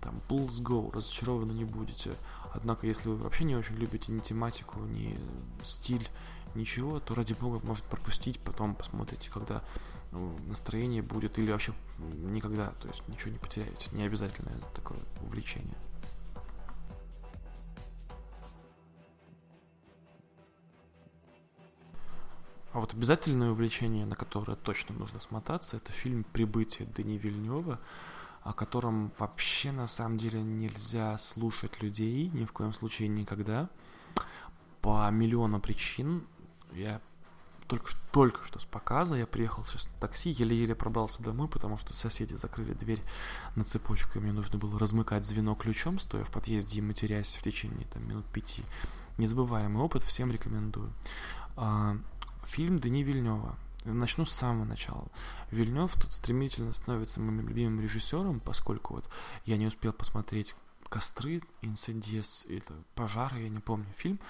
там, 0.00 0.20
Bulls 0.28 0.62
Go, 0.62 0.92
разочарованы 0.92 1.52
не 1.52 1.64
будете. 1.64 2.16
Однако, 2.52 2.86
если 2.86 3.08
вы 3.08 3.16
вообще 3.16 3.44
не 3.44 3.56
очень 3.56 3.76
любите 3.76 4.12
ни 4.12 4.20
тематику, 4.20 4.80
ни 4.80 5.18
стиль, 5.62 6.08
ничего, 6.54 7.00
то 7.00 7.14
ради 7.14 7.34
бога 7.34 7.64
может 7.66 7.84
пропустить, 7.84 8.38
потом 8.40 8.74
посмотрите, 8.74 9.30
когда 9.30 9.62
ну, 10.12 10.36
настроение 10.46 11.02
будет, 11.02 11.38
или 11.38 11.50
вообще 11.50 11.72
никогда, 11.98 12.70
то 12.80 12.88
есть 12.88 13.06
ничего 13.08 13.32
не 13.32 13.38
потеряете. 13.38 13.88
Не 13.92 14.04
обязательно 14.04 14.52
такое 14.74 14.98
увлечение. 15.22 15.76
А 22.74 22.80
вот 22.80 22.92
обязательное 22.92 23.52
увлечение, 23.52 24.04
на 24.04 24.16
которое 24.16 24.56
точно 24.56 24.96
нужно 24.96 25.20
смотаться, 25.20 25.76
это 25.76 25.92
фильм 25.92 26.24
«Прибытие» 26.24 26.88
Дани 26.88 27.16
Вильнева, 27.16 27.78
о 28.44 28.52
котором 28.52 29.10
вообще 29.18 29.72
на 29.72 29.88
самом 29.88 30.18
деле 30.18 30.42
нельзя 30.42 31.16
слушать 31.18 31.82
людей 31.82 32.30
ни 32.34 32.44
в 32.44 32.52
коем 32.52 32.72
случае 32.74 33.08
никогда 33.08 33.68
по 34.82 35.10
миллиону 35.10 35.60
причин. 35.60 36.26
Я 36.72 37.00
только, 37.66 37.90
только 38.12 38.44
что 38.44 38.58
с 38.58 38.66
показа, 38.66 39.16
я 39.16 39.26
приехал 39.26 39.64
сейчас 39.64 39.86
на 39.86 40.00
такси, 40.00 40.30
еле-еле 40.30 40.74
пробрался 40.74 41.22
домой, 41.22 41.48
потому 41.48 41.78
что 41.78 41.94
соседи 41.94 42.34
закрыли 42.34 42.74
дверь 42.74 43.02
на 43.56 43.64
цепочку, 43.64 44.18
и 44.18 44.20
мне 44.20 44.32
нужно 44.32 44.58
было 44.58 44.78
размыкать 44.78 45.24
звено 45.24 45.54
ключом, 45.54 45.98
стоя 45.98 46.22
в 46.24 46.30
подъезде 46.30 46.80
и 46.80 46.82
матерясь 46.82 47.36
в 47.36 47.42
течение 47.42 47.86
там, 47.86 48.06
минут 48.06 48.26
пяти. 48.26 48.62
Незабываемый 49.16 49.82
опыт, 49.82 50.02
всем 50.02 50.30
рекомендую. 50.30 50.92
А, 51.56 51.96
Фильм 52.46 52.78
Дани 52.78 53.02
Вильнева. 53.02 53.56
Начну 53.84 54.24
с 54.24 54.32
самого 54.32 54.64
начала. 54.64 55.08
Вильнев 55.50 55.92
тут 55.94 56.12
стремительно 56.12 56.72
становится 56.72 57.20
моим 57.20 57.46
любимым 57.46 57.80
режиссером, 57.80 58.40
поскольку 58.40 58.94
вот 58.94 59.08
я 59.44 59.56
не 59.56 59.66
успел 59.66 59.92
посмотреть 59.92 60.54
«Костры», 60.88 61.42
«Инцидиес», 61.60 62.46
это 62.48 62.74
«Пожары», 62.94 63.42
я 63.42 63.48
не 63.48 63.60
помню 63.60 63.92
фильм, 63.96 64.20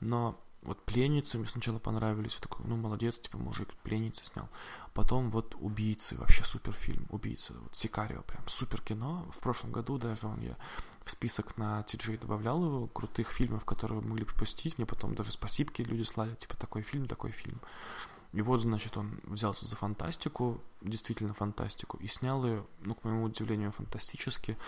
но 0.00 0.40
вот 0.62 0.82
«Пленницы» 0.84 1.38
мне 1.38 1.46
сначала 1.46 1.78
понравились, 1.78 2.34
я 2.34 2.40
такой, 2.40 2.66
ну, 2.66 2.76
молодец, 2.76 3.18
типа, 3.18 3.38
мужик 3.38 3.68
«Пленницы» 3.82 4.24
снял. 4.24 4.48
Потом 4.94 5.30
вот 5.30 5.54
«Убийцы», 5.60 6.16
вообще 6.16 6.42
супер 6.42 6.72
фильм, 6.72 7.06
«Убийцы», 7.10 7.52
вот 7.52 7.76
«Сикарио», 7.76 8.22
прям 8.22 8.42
супер 8.48 8.80
кино. 8.80 9.28
В 9.30 9.38
прошлом 9.38 9.72
году 9.72 9.98
даже 9.98 10.26
он 10.26 10.40
я 10.40 10.56
в 11.04 11.10
список 11.10 11.58
на 11.58 11.82
TJ 11.82 12.20
добавлял 12.20 12.64
его, 12.64 12.86
крутых 12.86 13.30
фильмов, 13.30 13.64
которые 13.66 14.00
могли 14.00 14.24
пропустить. 14.24 14.78
Мне 14.78 14.86
потом 14.86 15.14
даже 15.14 15.32
спасибки 15.32 15.82
люди 15.82 16.02
слали, 16.02 16.34
типа 16.34 16.56
такой 16.56 16.82
фильм, 16.82 17.06
такой 17.06 17.30
фильм. 17.30 17.60
И 18.34 18.42
вот, 18.42 18.60
значит, 18.60 18.96
он 18.96 19.20
взялся 19.22 19.64
за 19.64 19.76
фантастику, 19.76 20.60
действительно 20.80 21.34
фантастику, 21.34 21.98
и 21.98 22.08
снял 22.08 22.44
ее, 22.44 22.66
ну, 22.80 22.96
к 22.96 23.04
моему 23.04 23.24
удивлению, 23.24 23.70
фантастически, 23.70 24.58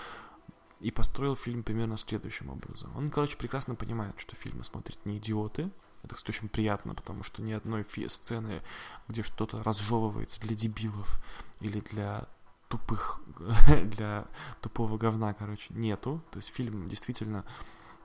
и 0.79 0.93
построил 0.93 1.35
фильм 1.35 1.65
примерно 1.65 1.99
следующим 1.99 2.51
образом. 2.51 2.97
Он, 2.97 3.11
короче, 3.11 3.37
прекрасно 3.37 3.75
понимает, 3.75 4.15
что 4.19 4.37
фильмы 4.37 4.63
смотрят 4.63 5.05
не 5.05 5.19
идиоты, 5.19 5.73
это, 6.05 6.15
кстати, 6.15 6.37
очень 6.37 6.49
приятно, 6.49 6.95
потому 6.95 7.25
что 7.25 7.43
ни 7.43 7.51
одной 7.51 7.85
сцены, 8.07 8.63
где 9.09 9.25
что-то 9.25 9.65
разжевывается 9.65 10.41
для 10.41 10.55
дебилов 10.55 11.21
или 11.59 11.81
для 11.81 12.29
тупых, 12.69 13.21
для 13.85 14.29
тупого 14.61 14.99
говна, 14.99 15.35
короче, 15.35 15.75
нету. 15.75 16.23
То 16.31 16.37
есть 16.37 16.51
фильм 16.51 16.89
действительно 16.89 17.45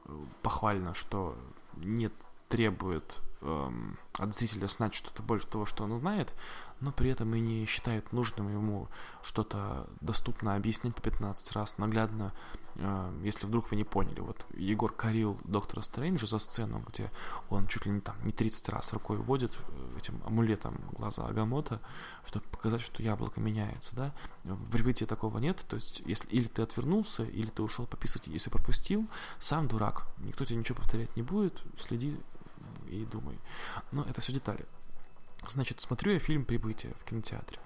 э, 0.06 0.26
похвально, 0.42 0.96
что 0.96 1.38
нет 1.76 2.14
требует 2.52 3.22
эм, 3.42 3.98
от 4.18 4.36
зрителя 4.36 4.68
знать 4.68 4.94
что-то 4.94 5.24
больше 5.24 5.48
того, 5.48 5.66
что 5.66 5.86
он 5.86 5.96
знает, 5.98 6.36
но 6.82 6.92
при 6.92 7.12
этом 7.12 7.34
и 7.36 7.40
не 7.40 7.66
считает 7.66 8.12
нужным 8.12 8.52
ему 8.52 8.90
что-то 9.24 9.88
доступно 10.02 10.56
объяснять 10.56 10.96
по 10.96 11.02
15 11.02 11.52
раз 11.54 11.78
наглядно, 11.78 12.34
э, 12.76 13.20
если 13.24 13.46
вдруг 13.46 13.70
вы 13.72 13.78
не 13.78 13.84
поняли. 13.84 14.20
Вот 14.20 14.46
Егор 14.54 14.92
корил 14.92 15.40
доктора 15.46 15.82
Стрэнджа 15.82 16.28
за 16.28 16.40
сцену, 16.40 16.84
где 16.88 17.10
он 17.50 17.68
чуть 17.68 17.86
ли 17.86 17.92
не 17.92 18.02
там 18.02 18.16
не 18.24 18.34
30 18.34 18.68
раз 18.70 18.92
рукой 18.94 19.18
вводит 19.18 19.54
э, 19.70 19.98
этим 19.98 20.22
амулетом 20.26 20.82
глаза 20.92 21.26
Агамота, 21.26 21.80
чтобы 22.26 22.46
показать, 22.48 22.82
что 22.82 23.02
яблоко 23.02 23.40
меняется, 23.40 23.96
да. 23.96 24.14
В 24.44 24.72
прибытии 24.72 25.06
такого 25.06 25.38
нет, 25.38 25.64
то 25.70 25.76
есть 25.76 26.02
если 26.06 26.28
или 26.30 26.48
ты 26.48 26.64
отвернулся, 26.64 27.24
или 27.24 27.48
ты 27.48 27.62
ушел 27.62 27.86
пописать, 27.86 28.28
если 28.28 28.50
пропустил, 28.50 29.08
сам 29.40 29.68
дурак, 29.68 30.08
никто 30.18 30.44
тебе 30.44 30.58
ничего 30.58 30.78
повторять 30.78 31.16
не 31.16 31.22
будет, 31.22 31.62
следи 31.78 32.20
и 32.92 33.06
думай. 33.06 33.40
Но 33.92 34.04
это 34.04 34.22
все 34.22 34.34
детали. 34.34 34.66
Значит, 35.48 35.82
смотрю 35.82 36.14
я 36.14 36.20
фильм 36.20 36.46
«Прибытие» 36.46 36.94
в 37.00 37.06
кинотеатре. 37.06 37.60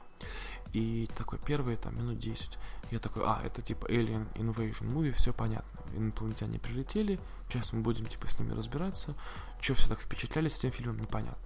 И 0.74 1.10
такой 1.18 1.40
первые 1.40 1.78
там 1.78 1.98
минут 1.98 2.20
10. 2.20 2.58
Я 2.92 3.00
такой, 3.00 3.24
а, 3.26 3.42
это 3.44 3.62
типа 3.62 3.86
Alien 3.88 4.32
Invasion 4.34 4.92
Movie, 4.92 5.12
все 5.12 5.34
понятно. 5.34 5.80
Инопланетяне 5.96 6.60
прилетели, 6.60 7.20
сейчас 7.50 7.74
мы 7.74 7.82
будем 7.82 8.06
типа 8.06 8.28
с 8.28 8.40
ними 8.40 8.54
разбираться. 8.54 9.16
Че 9.62 9.74
все 9.74 9.90
так 9.90 10.00
впечатлялись 10.00 10.58
этим 10.58 10.72
фильмом, 10.72 11.00
непонятно. 11.00 11.38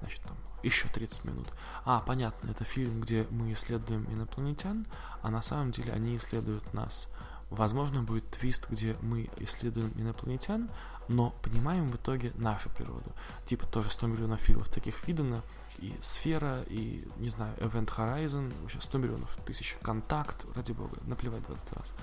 Значит, 0.00 0.20
там 0.22 0.36
еще 0.62 0.88
30 0.88 1.24
минут. 1.24 1.48
А, 1.84 2.00
понятно, 2.00 2.50
это 2.50 2.64
фильм, 2.64 3.00
где 3.00 3.26
мы 3.30 3.52
исследуем 3.52 4.04
инопланетян, 4.12 4.86
а 5.22 5.30
на 5.30 5.42
самом 5.42 5.70
деле 5.70 5.92
они 5.92 6.16
исследуют 6.16 6.72
нас. 6.74 7.08
Возможно, 7.48 8.02
будет 8.02 8.28
твист, 8.30 8.68
где 8.70 8.96
мы 9.00 9.28
исследуем 9.38 9.92
инопланетян, 9.96 10.70
но 11.10 11.34
понимаем 11.42 11.90
в 11.90 11.96
итоге 11.96 12.32
нашу 12.36 12.70
природу. 12.70 13.12
Типа 13.44 13.66
тоже 13.66 13.90
100 13.90 14.06
миллионов 14.06 14.40
фильмов 14.40 14.68
таких 14.68 15.06
видано, 15.08 15.42
и 15.78 15.92
Сфера, 16.00 16.62
и, 16.68 17.06
не 17.16 17.28
знаю, 17.28 17.54
Event 17.56 17.88
Horizon, 17.88 18.52
вообще 18.62 18.80
100 18.80 18.98
миллионов, 18.98 19.36
тысяч, 19.44 19.76
Контакт, 19.82 20.46
ради 20.54 20.72
бога, 20.72 20.96
наплевать 21.06 21.42
в 21.46 21.50
этот 21.50 21.72
раз. 21.72 21.94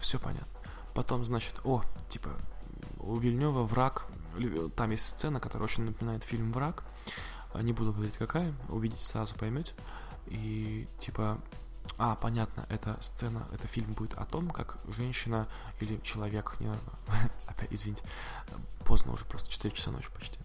Все 0.00 0.20
понятно. 0.20 0.46
Потом, 0.94 1.24
значит, 1.24 1.60
о, 1.64 1.82
типа, 2.08 2.30
у 3.00 3.16
Вильнева 3.16 3.64
враг, 3.64 4.06
там 4.76 4.90
есть 4.92 5.06
сцена, 5.06 5.40
которая 5.40 5.66
очень 5.66 5.84
напоминает 5.84 6.22
фильм 6.22 6.52
«Враг», 6.52 6.84
не 7.54 7.72
буду 7.72 7.92
говорить 7.92 8.16
какая, 8.16 8.54
увидите 8.68 9.04
сразу 9.04 9.34
поймете. 9.34 9.72
И 10.26 10.86
типа 10.98 11.38
а, 11.98 12.14
понятно, 12.14 12.66
эта 12.68 12.96
сцена, 13.00 13.46
это 13.52 13.66
фильм 13.66 13.92
будет 13.92 14.14
о 14.14 14.26
том, 14.26 14.50
как 14.50 14.78
женщина 14.88 15.48
или 15.80 15.98
человек, 16.02 16.56
не 16.60 16.68
опять, 17.46 17.68
извините, 17.70 18.02
поздно 18.84 19.12
уже, 19.12 19.24
просто 19.24 19.50
4 19.50 19.74
часа 19.74 19.90
ночи 19.90 20.08
почти. 20.14 20.38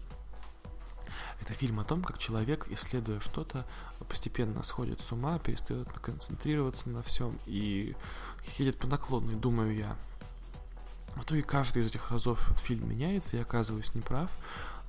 Это 1.40 1.54
фильм 1.54 1.80
о 1.80 1.84
том, 1.84 2.02
как 2.02 2.18
человек, 2.18 2.68
исследуя 2.70 3.20
что-то, 3.20 3.66
постепенно 4.08 4.62
сходит 4.62 5.00
с 5.00 5.12
ума, 5.12 5.38
перестает 5.38 5.88
концентрироваться 5.98 6.88
на 6.88 7.02
всем 7.02 7.38
и 7.46 7.96
едет 8.58 8.78
по 8.78 8.86
наклонной, 8.86 9.34
думаю 9.34 9.74
я. 9.74 9.96
А 11.16 11.24
то 11.24 11.34
и 11.34 11.42
каждый 11.42 11.82
из 11.82 11.88
этих 11.88 12.10
разов 12.10 12.50
этот 12.50 12.60
фильм 12.60 12.88
меняется, 12.88 13.36
я 13.36 13.42
оказываюсь 13.42 13.94
неправ, 13.94 14.30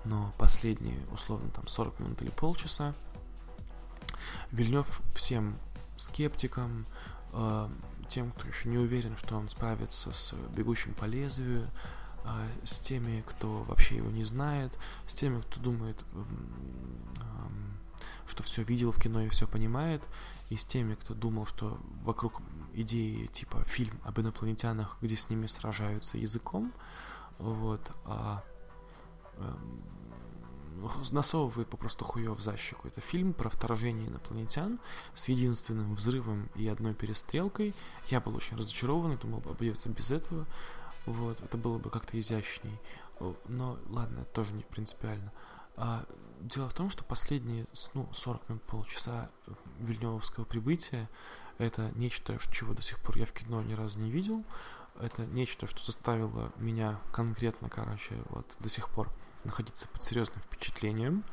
но 0.06 0.32
последние, 0.38 1.00
условно, 1.12 1.50
там 1.50 1.68
40 1.68 2.00
минут 2.00 2.22
или 2.22 2.30
полчаса 2.30 2.94
Вильнев 4.52 5.02
всем 5.16 5.58
скептикам, 6.04 6.86
э, 7.32 7.70
тем, 8.10 8.32
кто 8.32 8.48
еще 8.48 8.70
не 8.70 8.78
уверен, 8.78 9.18
что 9.18 9.36
он 9.36 9.50
справится 9.50 10.12
с 10.12 10.34
бегущим 10.56 10.94
по 10.94 11.06
лезвию, 11.06 11.68
э, 12.26 12.48
с 12.64 12.80
теми, 12.80 13.24
кто 13.28 13.64
вообще 13.64 13.98
его 13.98 14.10
не 14.10 14.24
знает, 14.24 14.78
с 15.08 15.16
теми, 15.16 15.42
кто 15.42 15.60
думает, 15.60 16.04
что 18.28 18.42
все 18.44 18.64
видел 18.64 18.92
в 18.92 19.00
кино 19.00 19.22
и 19.22 19.30
все 19.30 19.48
понимает, 19.48 20.02
и 20.50 20.58
с 20.58 20.66
теми, 20.66 20.96
кто 20.96 21.14
думал, 21.14 21.46
что 21.46 21.80
вокруг 22.04 22.42
идеи 22.74 23.28
типа 23.28 23.64
фильм 23.66 24.00
об 24.04 24.20
инопланетянах, 24.20 24.98
где 25.02 25.16
с 25.16 25.30
ними 25.30 25.48
сражаются 25.48 26.18
языком, 26.18 26.74
вот, 27.38 27.92
а, 28.06 28.44
эм, 29.38 29.84
насовывает 31.12 31.68
попросту 31.68 32.06
хуев 32.06 32.40
за 32.42 32.58
щеку. 32.58 32.88
Это 32.88 33.02
фильм 33.02 33.34
про 33.34 33.50
вторжение 33.50 34.08
инопланетян 34.08 34.80
с 35.16 35.28
единственным 35.30 35.96
взрывом 35.96 36.50
и 36.56 36.68
одной 36.68 36.94
перестрелкой. 36.94 37.74
Я 38.08 38.20
был 38.20 38.36
очень 38.36 38.58
разочарован, 38.58 39.18
думал, 39.18 39.42
обойдется 39.46 39.90
без 39.90 40.12
этого. 40.12 40.46
Вот, 41.06 41.42
это 41.42 41.58
было 41.58 41.78
бы 41.78 41.90
как-то 41.90 42.20
изящней. 42.20 42.80
Но 43.48 43.78
ладно, 43.90 44.22
это 44.22 44.32
тоже 44.32 44.54
не 44.54 44.64
принципиально. 44.64 45.32
А, 45.76 46.06
дело 46.42 46.70
в 46.70 46.74
том, 46.74 46.90
что 46.90 47.04
последние 47.04 47.68
ну, 47.94 48.08
40 48.14 48.50
минут, 48.50 48.64
полчаса 48.64 49.30
Вильневского 49.80 50.46
прибытия 50.46 51.10
это 51.58 51.92
нечто, 51.96 52.38
чего 52.52 52.74
до 52.74 52.82
сих 52.82 53.00
пор 53.00 53.18
я 53.18 53.26
в 53.26 53.32
кино 53.32 53.62
ни 53.62 53.74
разу 53.74 54.00
не 54.00 54.10
видел. 54.10 54.44
Это 55.00 55.26
нечто, 55.26 55.68
что 55.68 55.84
заставило 55.84 56.52
меня 56.58 57.00
конкретно, 57.12 57.70
короче, 57.70 58.16
вот 58.30 58.46
до 58.60 58.70
сих 58.70 58.90
пор 58.90 59.10
находиться 59.46 59.88
под 59.88 60.04
серьезным 60.04 60.42
впечатлением 60.42 61.24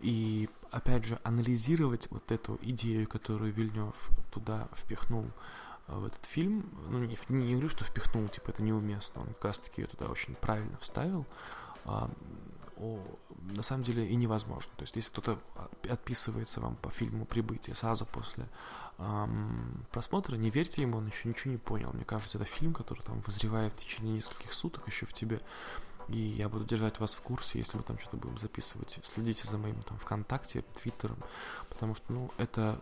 и, 0.00 0.48
опять 0.70 1.04
же, 1.04 1.18
анализировать 1.24 2.08
вот 2.10 2.30
эту 2.32 2.58
идею, 2.62 3.06
которую 3.06 3.52
Вильнев 3.52 3.94
туда 4.30 4.68
впихнул 4.74 5.26
э, 5.88 5.94
в 5.94 6.06
этот 6.06 6.24
фильм. 6.24 6.70
Ну, 6.88 6.98
не, 6.98 7.16
не 7.28 7.52
говорю, 7.52 7.68
что 7.68 7.84
впихнул, 7.84 8.28
типа, 8.28 8.50
это 8.50 8.62
неуместно, 8.62 9.22
он 9.22 9.28
как 9.28 9.46
раз-таки 9.46 9.82
ее 9.82 9.88
туда 9.88 10.06
очень 10.06 10.34
правильно 10.34 10.76
вставил. 10.78 11.26
А, 11.84 12.10
о, 12.80 12.98
на 13.54 13.62
самом 13.62 13.84
деле 13.84 14.08
и 14.08 14.16
невозможно. 14.16 14.70
То 14.76 14.82
есть, 14.82 14.96
если 14.96 15.10
кто-то 15.10 15.38
отписывается 15.88 16.60
вам 16.60 16.76
по 16.76 16.90
фильму 16.90 17.26
«Прибытие» 17.26 17.76
сразу 17.76 18.06
после 18.06 18.48
эм, 18.98 19.84
просмотра, 19.90 20.36
не 20.36 20.50
верьте 20.50 20.82
ему, 20.82 20.98
он 20.98 21.06
еще 21.06 21.28
ничего 21.28 21.52
не 21.52 21.58
понял. 21.58 21.90
Мне 21.92 22.04
кажется, 22.04 22.38
это 22.38 22.46
фильм, 22.46 22.72
который 22.72 23.02
там 23.02 23.20
вызревает 23.20 23.74
в 23.74 23.76
течение 23.76 24.14
нескольких 24.14 24.54
суток 24.54 24.86
еще 24.86 25.04
в 25.04 25.12
тебе 25.12 25.40
и 26.08 26.18
я 26.18 26.48
буду 26.48 26.64
держать 26.64 26.98
вас 27.00 27.14
в 27.14 27.20
курсе, 27.20 27.58
если 27.58 27.76
мы 27.76 27.82
там 27.82 27.98
что-то 27.98 28.16
будем 28.16 28.38
записывать. 28.38 28.98
Следите 29.04 29.46
за 29.46 29.58
моим 29.58 29.82
там 29.82 29.98
ВКонтакте, 29.98 30.64
Твиттером, 30.80 31.18
потому 31.68 31.94
что, 31.94 32.12
ну, 32.12 32.30
это 32.38 32.80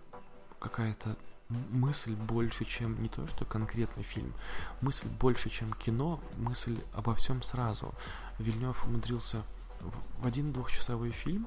какая-то 0.58 1.16
мысль 1.48 2.14
больше, 2.14 2.64
чем 2.64 3.00
не 3.02 3.08
то, 3.08 3.26
что 3.26 3.44
конкретный 3.44 4.02
фильм. 4.02 4.34
Мысль 4.80 5.08
больше, 5.08 5.50
чем 5.50 5.72
кино, 5.72 6.20
мысль 6.36 6.78
обо 6.92 7.14
всем 7.14 7.42
сразу. 7.42 7.94
Вильнев 8.38 8.84
умудрился 8.84 9.42
в 9.80 10.26
один 10.26 10.52
двухчасовой 10.52 11.10
фильм 11.10 11.46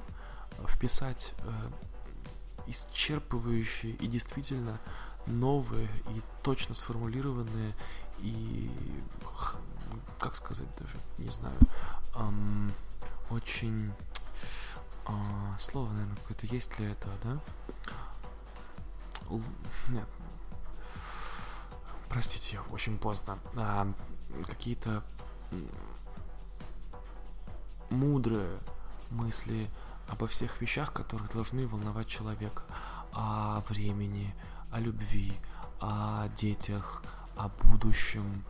вписать 0.66 1.34
э, 1.38 1.52
исчерпывающие 2.66 3.96
и 3.96 4.06
действительно 4.06 4.80
новые 5.26 5.88
и 6.10 6.22
точно 6.42 6.74
сформулированные 6.74 7.74
и 8.20 8.70
как 10.18 10.36
сказать 10.36 10.68
даже, 10.78 10.98
не 11.18 11.30
знаю, 11.30 11.58
эм, 12.14 12.72
очень 13.30 13.92
э, 15.06 15.12
слово, 15.58 15.90
наверное, 15.90 16.16
какое-то 16.16 16.46
есть 16.46 16.76
для 16.76 16.92
этого, 16.92 17.14
да? 17.24 17.40
Л- 19.30 19.42
нет. 19.88 20.06
Простите, 22.08 22.60
очень 22.70 22.98
поздно. 22.98 23.38
А, 23.56 23.90
какие-то 24.46 25.02
мудрые 27.88 28.58
мысли 29.10 29.70
обо 30.08 30.26
всех 30.26 30.60
вещах, 30.60 30.92
которые 30.92 31.28
должны 31.30 31.66
волновать 31.66 32.08
человека. 32.08 32.62
О 33.12 33.60
времени, 33.68 34.34
о 34.70 34.80
любви, 34.80 35.32
о 35.80 36.28
детях, 36.36 37.02
о 37.36 37.48
будущем, 37.48 38.44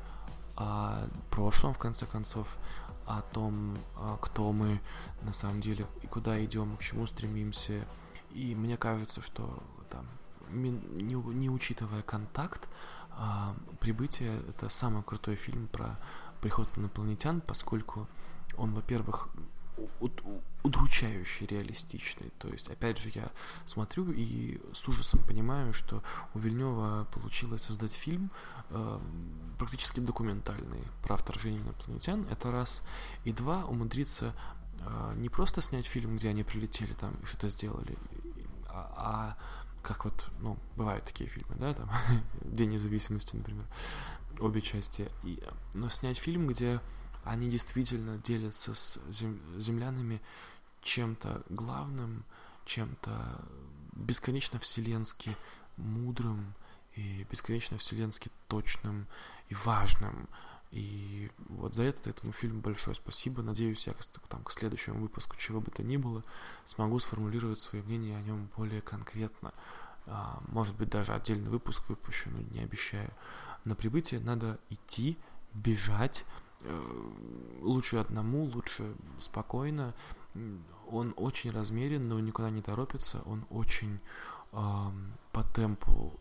о 0.62 1.08
прошлом, 1.30 1.74
в 1.74 1.78
конце 1.78 2.06
концов, 2.06 2.46
о 3.06 3.22
том, 3.22 3.78
а, 3.96 4.16
кто 4.20 4.52
мы 4.52 4.80
на 5.22 5.32
самом 5.32 5.60
деле 5.60 5.86
и 6.02 6.06
куда 6.06 6.42
идем, 6.44 6.76
к 6.76 6.82
чему 6.82 7.06
стремимся. 7.06 7.84
И 8.30 8.54
мне 8.54 8.76
кажется, 8.76 9.20
что 9.20 9.62
там, 9.90 10.06
не, 10.50 10.70
не 10.70 11.50
учитывая 11.50 12.02
контакт, 12.02 12.68
а, 13.10 13.54
прибытие 13.80 14.40
это 14.48 14.68
самый 14.68 15.02
крутой 15.02 15.34
фильм 15.34 15.66
про 15.66 15.98
приход 16.40 16.68
инопланетян, 16.78 17.40
поскольку 17.40 18.06
он, 18.56 18.72
во-первых, 18.72 19.28
удручающе 20.62 21.46
реалистичный. 21.46 22.30
То 22.38 22.48
есть, 22.48 22.68
опять 22.68 22.98
же, 22.98 23.10
я 23.14 23.30
смотрю 23.66 24.10
и 24.12 24.60
с 24.72 24.86
ужасом 24.88 25.20
понимаю, 25.24 25.72
что 25.72 26.02
у 26.34 26.38
Вильнева 26.38 27.06
получилось 27.12 27.62
создать 27.62 27.92
фильм 27.92 28.30
э, 28.70 29.00
практически 29.58 30.00
документальный 30.00 30.82
про 31.02 31.16
вторжение 31.16 31.60
инопланетян. 31.62 32.26
Это 32.30 32.50
раз. 32.50 32.82
И 33.24 33.32
два, 33.32 33.64
умудриться 33.64 34.34
э, 34.80 35.14
не 35.16 35.28
просто 35.28 35.62
снять 35.62 35.86
фильм, 35.86 36.16
где 36.16 36.28
они 36.28 36.44
прилетели 36.44 36.92
там 36.94 37.14
и 37.22 37.26
что-то 37.26 37.48
сделали, 37.48 37.96
а, 38.68 38.94
а 38.96 39.36
как 39.82 40.04
вот, 40.04 40.30
ну, 40.40 40.56
бывают 40.76 41.04
такие 41.04 41.28
фильмы, 41.28 41.56
да, 41.56 41.74
там, 41.74 41.90
День 42.40 42.70
независимости, 42.70 43.36
например, 43.36 43.64
обе 44.38 44.60
части. 44.60 45.10
И, 45.24 45.42
но 45.74 45.88
снять 45.88 46.18
фильм, 46.18 46.46
где 46.46 46.80
они 47.24 47.48
действительно 47.50 48.18
делятся 48.18 48.74
с 48.74 49.00
землянами 49.10 50.20
чем-то 50.82 51.42
главным, 51.48 52.24
чем-то 52.64 53.44
бесконечно 53.92 54.58
вселенски 54.58 55.36
мудрым 55.76 56.54
и 56.94 57.24
бесконечно 57.30 57.78
вселенски 57.78 58.30
точным 58.48 59.06
и 59.48 59.54
важным. 59.54 60.28
И 60.70 61.30
вот 61.48 61.74
за 61.74 61.84
это 61.84 62.10
этому 62.10 62.32
фильму 62.32 62.60
большое 62.60 62.96
спасибо. 62.96 63.42
Надеюсь, 63.42 63.86
я 63.86 63.94
там, 64.28 64.42
к 64.42 64.50
следующему 64.50 65.00
выпуску, 65.00 65.36
чего 65.36 65.60
бы 65.60 65.70
то 65.70 65.82
ни 65.82 65.98
было, 65.98 66.24
смогу 66.66 66.98
сформулировать 66.98 67.58
свое 67.58 67.84
мнение 67.84 68.16
о 68.16 68.22
нем 68.22 68.48
более 68.56 68.80
конкретно. 68.80 69.52
А, 70.06 70.42
может 70.48 70.74
быть, 70.76 70.88
даже 70.88 71.12
отдельный 71.12 71.50
выпуск 71.50 71.88
выпущу, 71.88 72.30
но 72.30 72.40
не 72.40 72.60
обещаю. 72.60 73.10
На 73.64 73.74
прибытие 73.74 74.20
надо 74.20 74.58
идти, 74.70 75.18
бежать. 75.52 76.24
Э, 76.64 77.10
лучше 77.60 77.96
одному, 77.96 78.44
лучше 78.44 78.94
спокойно. 79.18 79.94
Он 80.88 81.12
очень 81.16 81.50
размерен, 81.50 82.08
но 82.08 82.20
никуда 82.20 82.50
не 82.50 82.62
торопится. 82.62 83.22
Он 83.26 83.44
очень 83.50 84.00
э, 84.52 84.90
по 85.32 85.42
темпу 85.54 86.18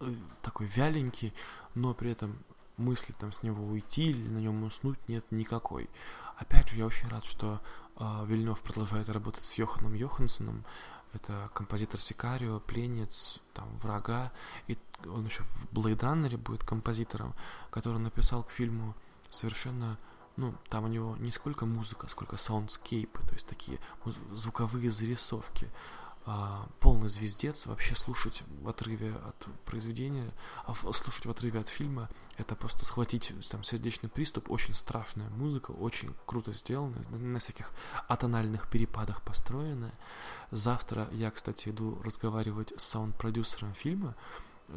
э, 0.00 0.14
такой 0.42 0.66
вяленький, 0.66 1.32
но 1.74 1.94
при 1.94 2.12
этом 2.12 2.38
мысли 2.76 3.14
там 3.18 3.32
с 3.32 3.42
него 3.42 3.64
уйти 3.64 4.10
или 4.10 4.28
на 4.28 4.38
нем 4.38 4.62
уснуть 4.64 4.98
нет 5.08 5.24
никакой. 5.30 5.88
Опять 6.36 6.68
же, 6.68 6.78
я 6.78 6.86
очень 6.86 7.08
рад, 7.08 7.24
что 7.24 7.60
э, 7.96 8.24
Вильнев 8.26 8.60
продолжает 8.60 9.08
работать 9.08 9.44
с 9.44 9.54
Йоханом 9.54 9.94
Йохансоном. 9.94 10.64
Это 11.12 11.50
композитор 11.54 12.00
Сикарио, 12.00 12.60
Пленец, 12.60 13.40
там, 13.52 13.68
Врага. 13.78 14.32
И 14.68 14.78
он 15.06 15.26
еще 15.26 15.42
в 15.42 15.66
Blade 15.72 15.98
Runner 15.98 16.36
будет 16.36 16.64
композитором, 16.64 17.34
который 17.70 17.98
написал 17.98 18.44
к 18.44 18.50
фильму 18.50 18.94
совершенно 19.28 19.98
ну, 20.36 20.54
там 20.68 20.84
у 20.84 20.88
него 20.88 21.16
не 21.18 21.32
сколько 21.32 21.66
музыка, 21.66 22.08
сколько 22.08 22.36
soundscape 22.36 23.06
ы, 23.06 23.20
то 23.26 23.34
есть 23.34 23.46
такие 23.46 23.78
звуковые 24.32 24.90
зарисовки 24.90 25.68
полный 26.80 27.08
звездец. 27.08 27.66
Вообще 27.66 27.94
слушать 27.96 28.42
в 28.60 28.68
отрыве 28.68 29.14
от 29.14 29.48
произведения, 29.64 30.32
а 30.66 30.74
слушать 30.74 31.26
в 31.26 31.30
отрыве 31.30 31.60
от 31.60 31.68
фильма, 31.68 32.08
это 32.36 32.54
просто 32.54 32.84
схватить 32.84 33.32
там 33.50 33.62
сердечный 33.64 34.08
приступ. 34.08 34.50
Очень 34.50 34.74
страшная 34.74 35.28
музыка, 35.30 35.72
очень 35.72 36.14
круто 36.26 36.52
сделанная, 36.52 37.02
на 37.10 37.38
всяких 37.38 37.72
атональных 38.08 38.68
перепадах 38.70 39.22
построенная. 39.22 39.94
Завтра 40.50 41.08
я, 41.12 41.30
кстати, 41.30 41.68
иду 41.68 42.00
разговаривать 42.02 42.72
с 42.76 42.84
саунд-продюсером 42.84 43.74
фильма, 43.74 44.14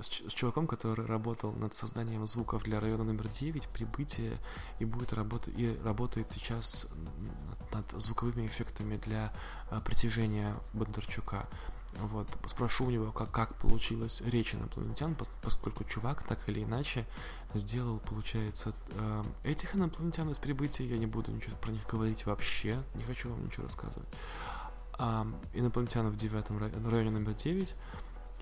с, 0.02 0.08
с 0.08 0.34
чуваком, 0.34 0.68
который 0.68 1.06
работал 1.06 1.52
над 1.54 1.74
созданием 1.74 2.26
звуков 2.26 2.64
для 2.64 2.80
района 2.80 3.04
номер 3.04 3.28
9, 3.28 3.68
прибытие, 3.70 4.40
и 4.80 4.86
будет 4.86 5.14
работать, 5.14 5.54
и 5.58 5.78
работает 5.84 6.32
сейчас 6.32 6.88
над, 7.72 8.02
звуковыми 8.02 8.48
эффектами 8.48 8.98
для 8.98 9.34
а, 9.70 9.82
притяжения 9.82 10.56
Бондарчука. 10.74 11.48
Вот, 12.00 12.28
спрошу 12.48 12.86
у 12.86 12.90
него, 12.90 13.12
как, 13.12 13.30
как 13.30 13.56
получилась 13.56 14.22
речь 14.22 14.56
инопланетян, 14.56 15.16
поскольку 15.44 15.84
чувак 15.84 16.24
так 16.24 16.40
или 16.50 16.64
иначе 16.64 17.06
сделал, 17.54 18.00
получается, 18.00 18.74
э, 18.90 19.24
этих 19.44 19.76
инопланетян 19.76 20.28
из 20.32 20.40
прибытия, 20.40 20.86
я 20.86 20.98
не 20.98 21.06
буду 21.06 21.32
ничего 21.32 21.56
про 21.58 21.70
них 21.70 21.86
говорить 21.86 22.26
вообще, 22.26 22.82
не 22.96 23.04
хочу 23.04 23.30
вам 23.30 23.46
ничего 23.46 23.66
рассказывать. 23.66 24.10
А, 24.98 25.28
инопланетян 25.54 26.10
в 26.10 26.16
девятом 26.16 26.58
районе 26.58 27.12
номер 27.12 27.34
9, 27.34 27.76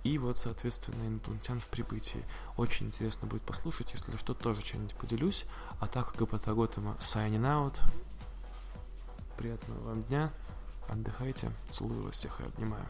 и 0.03 0.17
вот, 0.17 0.37
соответственно, 0.37 1.07
инопланетян 1.07 1.59
в 1.59 1.67
прибытии. 1.67 2.23
Очень 2.57 2.87
интересно 2.87 3.27
будет 3.27 3.43
послушать, 3.43 3.91
если 3.93 4.15
что, 4.17 4.33
тоже 4.33 4.63
чем-нибудь 4.63 4.95
поделюсь. 4.95 5.45
А 5.79 5.87
так, 5.87 6.15
ГПТ 6.17 6.49
Готэма 6.49 6.95
signing 6.99 7.41
out. 7.41 7.79
Приятного 9.37 9.79
вам 9.81 10.03
дня. 10.03 10.31
Отдыхайте. 10.87 11.51
Целую 11.69 12.03
вас 12.03 12.15
всех 12.15 12.39
и 12.41 12.43
обнимаю. 12.43 12.85